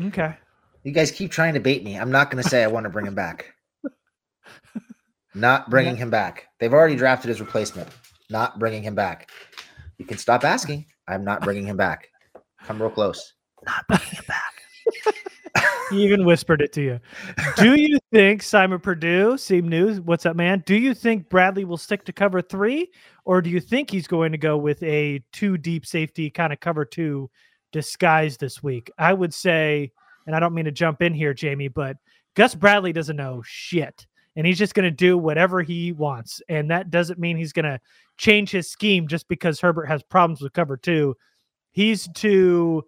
[0.01, 0.37] Okay.
[0.85, 1.97] You guys keep trying to bait me.
[1.99, 3.55] I'm not going to say I want to bring him back.
[5.35, 6.49] Not bringing him back.
[6.61, 7.89] They've already drafted his replacement.
[8.29, 9.31] Not bringing him back.
[9.97, 10.85] You can stop asking.
[11.09, 12.09] I'm not bringing him back.
[12.65, 13.33] Come real close.
[13.65, 15.15] Not bringing him back.
[15.91, 17.01] he even whispered it to you.
[17.57, 20.63] Do you think Simon Purdue, Seam News, what's up, man?
[20.67, 22.91] Do you think Bradley will stick to cover three,
[23.25, 26.61] or do you think he's going to go with a two deep safety kind of
[26.61, 27.31] cover two
[27.73, 28.91] disguise this week?
[28.99, 29.93] I would say,
[30.27, 31.97] and I don't mean to jump in here, Jamie, but
[32.35, 34.07] Gus Bradley doesn't know shit.
[34.37, 36.43] And he's just going to do whatever he wants.
[36.49, 37.81] And that doesn't mean he's going to
[38.17, 41.17] change his scheme just because Herbert has problems with cover two.
[41.71, 42.85] He's too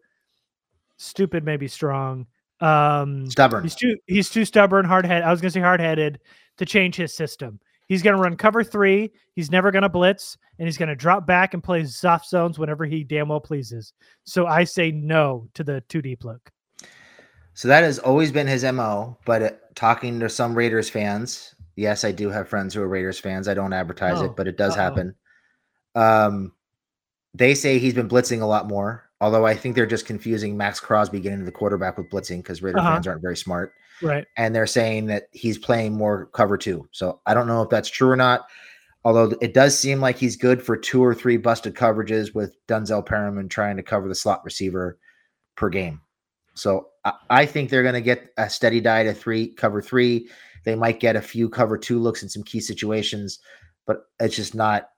[0.97, 2.27] stupid, maybe strong.
[2.61, 3.63] Um, Stubborn.
[3.63, 5.25] He's too he's too stubborn, hard headed.
[5.25, 6.21] I was gonna say hard headed
[6.57, 7.61] to change his system.
[7.87, 9.13] He's gonna run cover three.
[9.35, 13.05] He's never gonna blitz, and he's gonna drop back and play soft zones whenever he
[13.05, 13.93] damn well pleases.
[14.25, 16.51] So I say no to the two deep look.
[17.57, 19.17] So that has always been his MO.
[19.25, 23.19] But uh, talking to some Raiders fans, yes, I do have friends who are Raiders
[23.19, 23.49] fans.
[23.49, 24.81] I don't advertise Oh, it, but it does uh-oh.
[24.83, 25.15] happen.
[25.95, 26.53] Um,
[27.35, 29.05] they say he's been blitzing a lot more.
[29.23, 32.63] Although I think they're just confusing Maxx Crosby getting to the quarterback with blitzing because
[32.63, 32.93] Raider Uh-huh.
[32.97, 33.73] fans aren't very smart.
[34.03, 34.27] Right.
[34.37, 36.87] and they're saying that he's playing more cover two.
[36.93, 38.47] So I don't know if that's true or not.
[39.07, 43.07] Although it does seem like he's good for two or three busted coverages with Denzel
[43.07, 44.99] Perryman trying to cover the slot receiver
[45.55, 46.03] per game.
[46.53, 46.89] So
[47.31, 50.29] I, think they're going to get a steady diet of three cover three.
[50.65, 53.39] They might get a few cover two looks in some key situations,
[53.87, 54.91] but it's just not.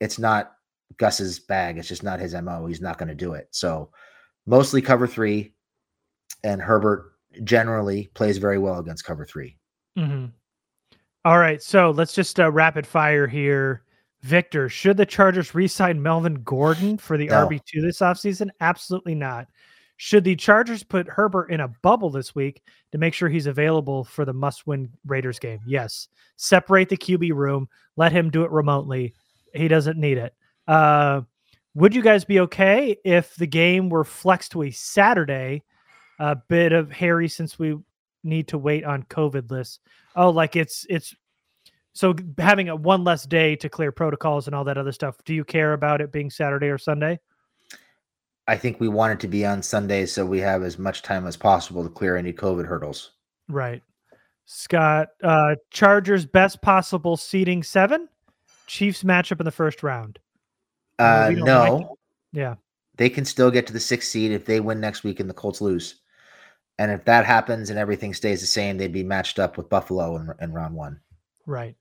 [0.00, 0.52] It's not
[0.98, 1.78] Gus's bag.
[1.78, 2.66] It's just not his mo.
[2.66, 3.48] He's not going to do it.
[3.50, 3.90] So
[4.46, 5.54] mostly cover three,
[6.44, 7.12] and Herbert
[7.44, 9.56] generally plays very well against cover three.
[9.96, 10.32] Mhm.
[11.24, 13.82] All right, so let's just uh, rapid fire here.
[14.22, 17.46] Victor, should the Chargers re-sign Melvin Gordon for the No.
[17.46, 18.48] RB two this offseason?
[18.60, 19.48] Absolutely not.
[19.98, 24.04] Should the Chargers put Herbert in a bubble this week to make sure he's available
[24.04, 25.60] for the must-win Raiders game?
[25.66, 26.08] Yes.
[26.36, 27.68] Separate the QB room.
[27.96, 29.14] Let him do it remotely.
[29.54, 30.34] He doesn't need it.
[30.68, 31.22] Uh,
[31.74, 35.62] would you guys be okay if the game were flexed to a Saturday?
[36.18, 37.76] A bit of hairy since we
[38.24, 39.80] need to wait on COVID lists.
[40.14, 41.14] Oh, like it's it's
[41.92, 45.16] so having a one less day to clear protocols and all that other stuff.
[45.24, 47.20] Do you care about it being Saturday or Sunday?
[48.48, 51.26] I think we want it to be on Sunday so we have as much time
[51.26, 53.12] as possible to clear any COVID hurdles.
[53.48, 53.82] Right.
[54.44, 58.08] Scott, uh Chargers best possible seating seven.
[58.66, 60.18] Chiefs matchup in the first round.
[60.98, 61.86] Uh, no, like.
[62.32, 62.54] Yeah.
[62.96, 65.34] they can still get to the sixth seed if they win next week and the
[65.34, 66.00] Colts lose.
[66.78, 70.16] And if that happens and everything stays the same, they'd be matched up with Buffalo
[70.16, 71.00] in, in round one.
[71.46, 71.76] Right.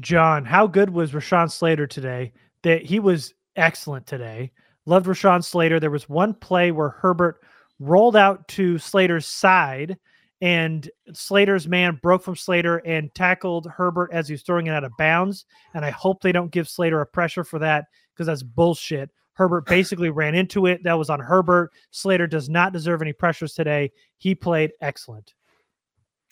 [0.00, 2.32] John, how good was Rashawn Slater today?
[2.62, 4.52] That he was excellent today.
[4.86, 5.80] Loved Rashawn Slater.
[5.80, 7.40] There was one play where Herbert
[7.78, 9.98] rolled out to Slater's side
[10.40, 14.84] and Slater's man broke from Slater and tackled Herbert as he was throwing it out
[14.84, 15.46] of bounds.
[15.74, 19.10] And I hope they don't give Slater a pressure for that because that's bullshit.
[19.32, 20.82] Herbert basically ran into it.
[20.84, 21.72] That was on Herbert.
[21.90, 23.90] Slater does not deserve any pressures today.
[24.18, 25.34] He played excellent.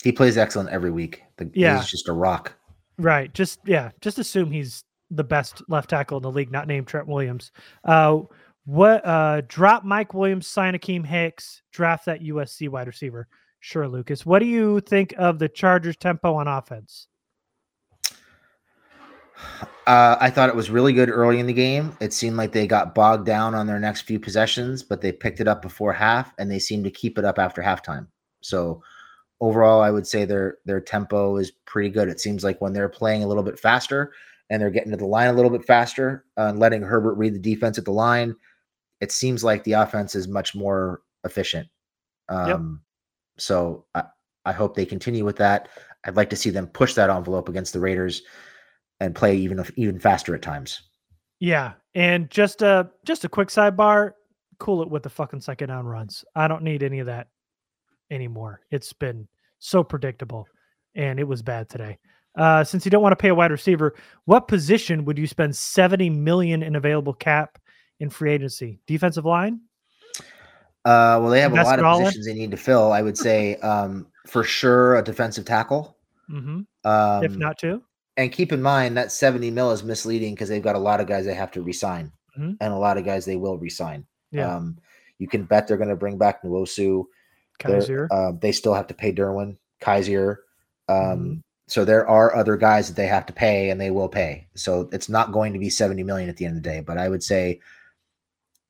[0.03, 1.23] He plays excellent every week.
[1.39, 1.79] The, Yeah.
[1.79, 2.53] He's just a rock.
[2.99, 3.33] Right.
[3.33, 3.91] Just yeah.
[4.01, 4.85] Just assume he's
[5.15, 7.53] the best left tackle in the league, not named Trent Williams.
[7.85, 8.21] Uh,
[8.65, 9.05] what?
[9.07, 13.29] Uh, drop Mike Williams, sign Akiem Hicks, draft that USC wide receiver.
[13.61, 14.27] Sure, Lucas.
[14.27, 17.09] What do you think of the Chargers' tempo on offense?
[19.87, 21.97] Uh, I thought it was really good early in the game.
[22.01, 25.41] It seemed like they got bogged down on their next few possessions, but they picked
[25.41, 28.07] it up before half, and they seemed to keep it up after halftime.
[28.41, 28.83] So
[29.41, 32.09] overall, I would say their their tempo is pretty good.
[32.09, 34.12] It seems like when they're playing a little bit faster
[34.51, 37.35] and they're getting to the line a little bit faster uh, and letting Herbert read
[37.35, 38.35] the defense at the line,
[39.01, 41.69] it seems like the offense is much more efficient.
[42.29, 42.83] Um,
[43.39, 44.05] So I,
[44.45, 45.69] I hope they continue with that.
[46.05, 48.23] I'd like to see them push that envelope against the Raiders
[49.01, 50.83] and play even even faster at times.
[51.41, 54.13] Yeah, and just a just a quick sidebar.
[54.59, 56.25] Cool it with the fucking second down runs.
[56.37, 57.29] I don't need any of that
[58.11, 58.61] anymore.
[58.71, 59.27] It's been
[59.59, 60.47] so predictable,
[60.95, 61.99] and it was bad today.
[62.37, 65.55] Uh, since you don't want to pay a wide receiver, what position would you spend
[65.55, 67.59] 70 million in available cap
[68.01, 68.80] in free agency?
[68.87, 69.61] Defensive line?
[70.85, 72.05] Uh, well, they have a lot of in?
[72.05, 72.93] positions they need to fill.
[72.93, 75.97] I would say um, for sure a defensive tackle.
[76.30, 76.62] Mm-hmm.
[76.89, 77.82] Um, if not two,
[78.16, 81.07] and keep in mind that 70 mil is misleading because they've got a lot of
[81.07, 82.57] guys they have to resign Mhm.
[82.61, 84.07] and a lot of guys they will resign.
[84.30, 84.57] Yeah.
[84.57, 84.78] Um,
[85.18, 87.05] you can bet they're going to bring back Nwosu.
[87.64, 88.09] They're- Kyzir.
[88.11, 90.37] Uh, they still have to pay Derwin, Kyzir.
[90.89, 91.43] Um, Mhm.
[91.67, 94.49] So there are other guys that they have to pay and they will pay.
[94.55, 96.99] So it's not going to be 70 million at the end of the day, but
[96.99, 97.61] I would say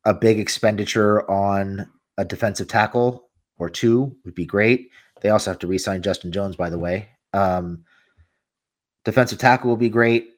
[0.05, 3.29] a big expenditure on a defensive tackle
[3.59, 4.91] or two would be great.
[5.23, 7.09] They also have to re-sign Justin Jones, by the way.
[7.33, 7.85] Um,
[9.05, 10.31] defensive tackle will be great.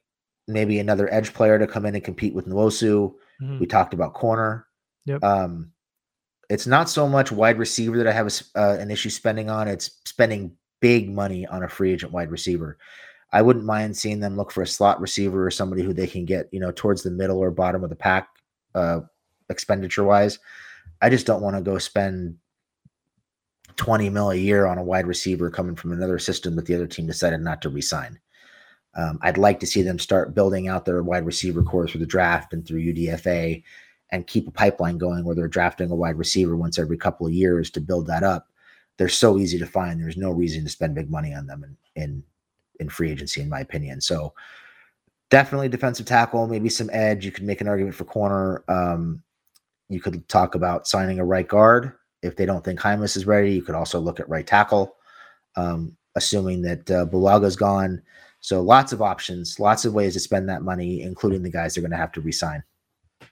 [0.49, 3.15] Maybe another edge player to come in and compete with Nwosu.
[3.43, 3.61] Mhm.
[3.61, 4.67] We talked about corner.
[5.05, 5.23] Yep.
[5.23, 5.73] Um,
[6.49, 9.67] it's not so much wide receiver that I have a uh, an issue spending on.
[9.69, 12.79] It's spending big money on a free agent wide receiver.
[13.33, 16.25] I wouldn't mind seeing them look for a slot receiver or somebody who they can
[16.25, 18.29] get, you know, towards the middle or bottom of the pack,
[18.75, 19.01] uh,
[19.49, 20.39] expenditure wise.
[21.03, 22.37] I just don't want to go spend
[23.77, 26.87] 20 mil a year on a wide receiver coming from another system that the other
[26.87, 28.19] team decided not to resign.
[28.95, 32.07] Um, I'd like to see them start building out their wide receiver cores through the
[32.07, 33.63] draft and through UDFA
[34.11, 37.33] and keep a pipeline going where they're drafting a wide receiver once every couple of
[37.33, 38.49] years to build that up.
[38.99, 40.01] They're so easy to find.
[40.01, 42.23] There's no reason to spend big money on them in in,
[42.81, 44.01] in free agency, in my opinion.
[44.01, 44.35] So
[45.31, 47.25] definitely defensive tackle, maybe some edge.
[47.25, 48.65] You could make an argument for corner.
[48.69, 49.23] Um,
[49.89, 51.93] you could talk about signing a right guard
[52.23, 53.53] if they don't think Jaimes is ready.
[53.53, 54.97] You could also look at right tackle,
[55.57, 58.03] um, assuming that uh, Bulaga's gone.
[58.41, 61.83] So lots of options, lots of ways to spend that money, including the guys they're
[61.83, 62.63] going to have to resign.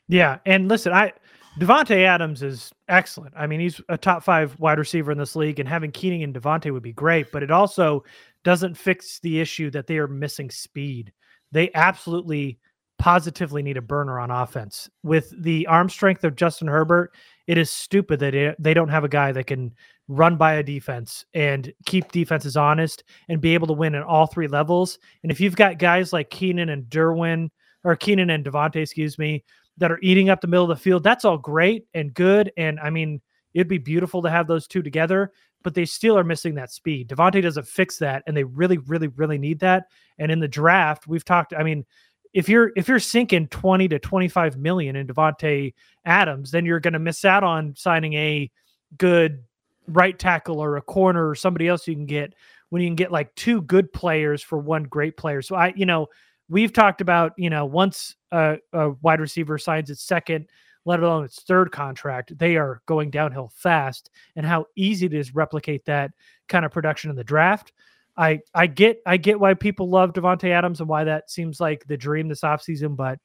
[0.08, 1.12] Yeah, and listen, I
[1.58, 3.32] Davante Adams is excellent.
[3.36, 6.34] I mean, he's a top five wide receiver in this league, and having Keenan and
[6.34, 7.30] Davante would be great.
[7.30, 8.04] But it also
[8.42, 11.12] doesn't fix the issue that they are missing speed.
[11.52, 12.58] They absolutely,
[12.98, 14.90] positively need a burner on offense.
[15.04, 17.14] With the arm strength of Justin Herbert,
[17.46, 19.72] it is stupid that it, they don't have a guy that can
[20.08, 24.26] run by a defense and keep defenses honest and be able to win at all
[24.26, 24.98] three levels.
[25.22, 27.50] And if you've got guys like Keenan and Derwin,
[27.84, 29.44] or Keenan and Davante, excuse me,
[29.78, 32.52] that are eating up the middle of the field, that's all great and good.
[32.56, 33.20] And I mean,
[33.54, 37.08] it'd be beautiful to have those two together, but they still are missing that speed.
[37.08, 39.86] Davante doesn't fix that, and they really, really, really need that.
[40.18, 41.54] And in the draft, we've talked.
[41.54, 41.84] I mean,
[42.32, 45.72] if you're if you're sinking 20 to 25 million in Davante
[46.04, 48.50] Adams, then you're going to miss out on signing a
[48.98, 49.42] good
[49.86, 52.34] right tackle or a corner or somebody else you can get
[52.70, 55.42] when you can get like two good players for one great player.
[55.42, 56.08] So I, you know,
[56.48, 60.48] we've talked about, you know, once a, a wide receiver signs its second,
[60.84, 65.28] let alone its third contract, they are going downhill fast and how easy it is
[65.28, 66.10] to replicate that
[66.48, 67.72] kind of production in the draft.
[68.16, 71.84] I I get I get why people love Davante Adams and why that seems like
[71.86, 73.18] the dream this offseason, but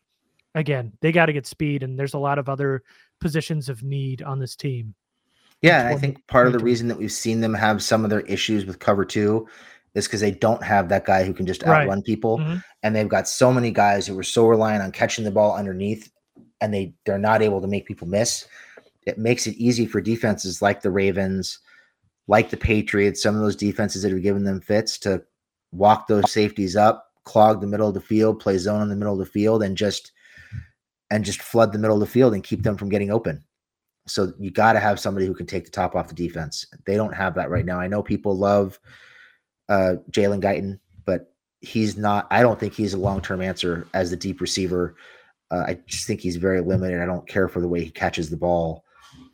[0.55, 2.81] again, they got to get speed and there's a lot of other
[3.21, 4.95] positions of need on this team.
[5.61, 8.21] Yeah, I think part of the reason that we've seen them have some of their
[8.21, 9.47] issues with cover two
[9.95, 11.81] is because they don't have that guy who can just Right.
[11.81, 12.63] outrun people, Mhm.
[12.83, 16.11] and they've got so many guys who were so reliant on catching the ball underneath,
[16.61, 18.45] and they they're not able to make people miss.
[19.05, 21.59] It makes it easy for defenses like the Ravens,
[22.27, 25.23] like the Patriots, some of those defenses that have given them fits to
[25.71, 29.13] walk those safeties up, clog the middle of the field, play zone in the middle
[29.13, 30.11] of the field, and just
[31.11, 33.43] and just flood the middle of the field and keep them from getting open.
[34.07, 36.65] So you got to have somebody who can take the top off the defense.
[36.85, 37.79] They don't have that right now.
[37.79, 38.79] I know people love
[39.69, 42.27] uh, Jalen Guyton, but he's not.
[42.31, 44.95] I don't think he's a long term answer as the deep receiver.
[45.51, 47.01] Uh, I just think he's very limited.
[47.01, 48.83] I don't care for the way he catches the ball.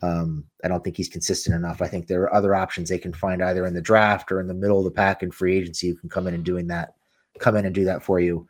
[0.02, 1.82] Um, I don't think he's consistent enough.
[1.82, 4.46] I think there are other options they can find either in the draft or in
[4.46, 6.94] the middle of the pack in free agency who can come in and doing that,
[7.38, 8.46] come in and do that for you,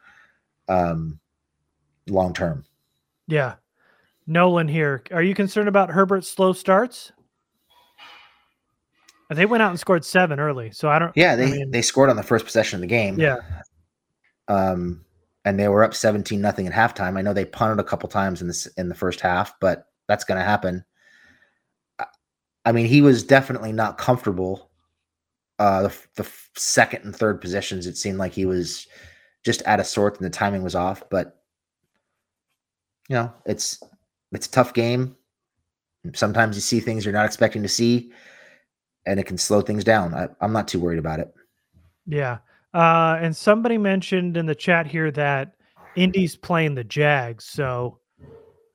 [0.68, 1.18] um,
[2.08, 2.64] long term.
[3.26, 3.54] Yeah.
[4.26, 5.02] Nolan here.
[5.12, 7.12] Are you concerned about Herbert's slow starts?
[9.30, 11.12] They went out and scored seven early, so I don't.
[11.16, 13.18] Yeah, I they mean, they scored on the first possession of the game.
[13.18, 13.38] yeah,
[14.48, 15.04] um,
[15.44, 17.16] and they were up 17 nothing at halftime.
[17.18, 20.24] I know they punted a couple times in this in the first half, but that's
[20.24, 20.84] going to happen.
[21.98, 22.06] I-
[22.64, 24.70] I mean, he was definitely not comfortable.
[25.58, 28.86] Uh, the, the second and third positions, it seemed like he was
[29.44, 31.02] just out of sorts and the timing was off.
[31.10, 31.40] But
[33.08, 33.80] you know, it's
[34.32, 35.16] it's a tough game.
[36.14, 38.12] Sometimes you see things you're not expecting to see,
[39.06, 40.12] and it can slow things down.
[40.14, 41.32] I, I'm not too worried about it.
[42.06, 42.38] yeah.
[42.74, 45.54] Uh, and somebody mentioned in the chat here that
[45.94, 48.00] Indy's playing the Jags, so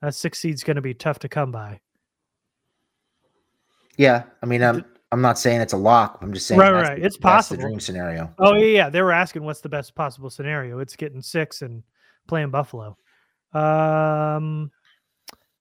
[0.02, 1.80] that six seed's going to be tough to come by.
[3.98, 6.18] Yeah, I mean, um, I'm not saying it's a lock.
[6.22, 7.00] I'm just saying Right, right.
[7.00, 7.62] the- It's possible.
[7.62, 8.34] the dream scenario.
[8.40, 8.90] Oh yeah, yeah.
[8.90, 10.80] They were asking what's the best possible scenario.
[10.80, 11.84] It's getting six and
[12.28, 12.98] playing Buffalo.
[13.54, 14.72] Um,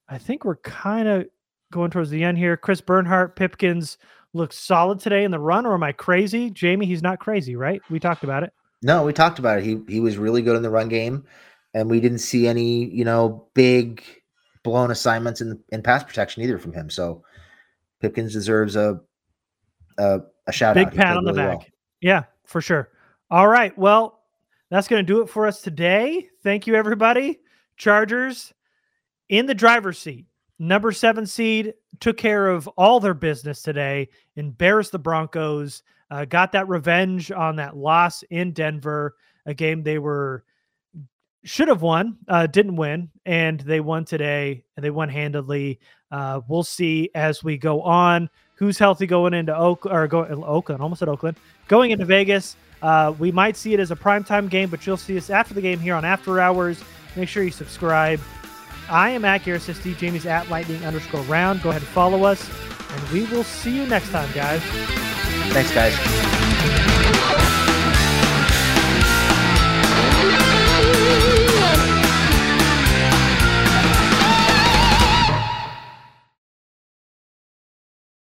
[0.08, 1.26] I think we're kind of
[1.72, 2.56] going towards the end here.
[2.56, 3.98] Chris Bernhardt, Pipkins
[4.32, 6.50] looks solid today in the run, or am I crazy?
[6.50, 7.80] Jamie, he's not crazy, right?
[7.90, 8.52] We talked about it.
[8.82, 9.64] No, we talked about it.
[9.64, 11.24] He he was really good in the run game,
[11.74, 14.02] and we didn't see any you know big
[14.62, 16.90] blown assignments in in pass protection either from him.
[16.90, 17.22] So
[18.00, 19.00] Pipkins deserves a
[19.98, 20.92] a, a shout Big out.
[20.92, 21.58] He pat on the back.
[21.58, 21.66] well.
[22.00, 22.90] Yeah, for sure.
[23.30, 23.76] All right.
[23.76, 24.22] Well,
[24.70, 26.28] that's going to do it for us today.
[26.42, 27.40] Thank you, everybody.
[27.76, 28.52] Chargers
[29.28, 30.26] in the driver's seat.
[30.60, 36.52] Number seven seed took care of all their business today, embarrassed the Broncos, uh, got
[36.52, 40.44] that revenge on that loss in Denver, a game they were
[41.44, 45.80] should have won, uh, didn't win, and they won today, and they won handedly.
[46.10, 50.82] Uh, we'll see as we go on who's healthy going into Oak or going Oakland,
[50.82, 51.38] almost at Oakland,
[51.68, 52.56] going into Vegas.
[52.82, 55.62] Uh, we might see it as a primetime game, but you'll see us after the
[55.62, 56.84] game here on After Hours.
[57.16, 58.20] Make sure you subscribe.
[58.90, 59.96] I am at Sisti.
[59.96, 61.62] Jamie's at lightning underscore round.
[61.62, 62.50] Go ahead and follow us,
[62.90, 64.60] and we will see you next time, guys.
[65.52, 66.39] Thanks, guys.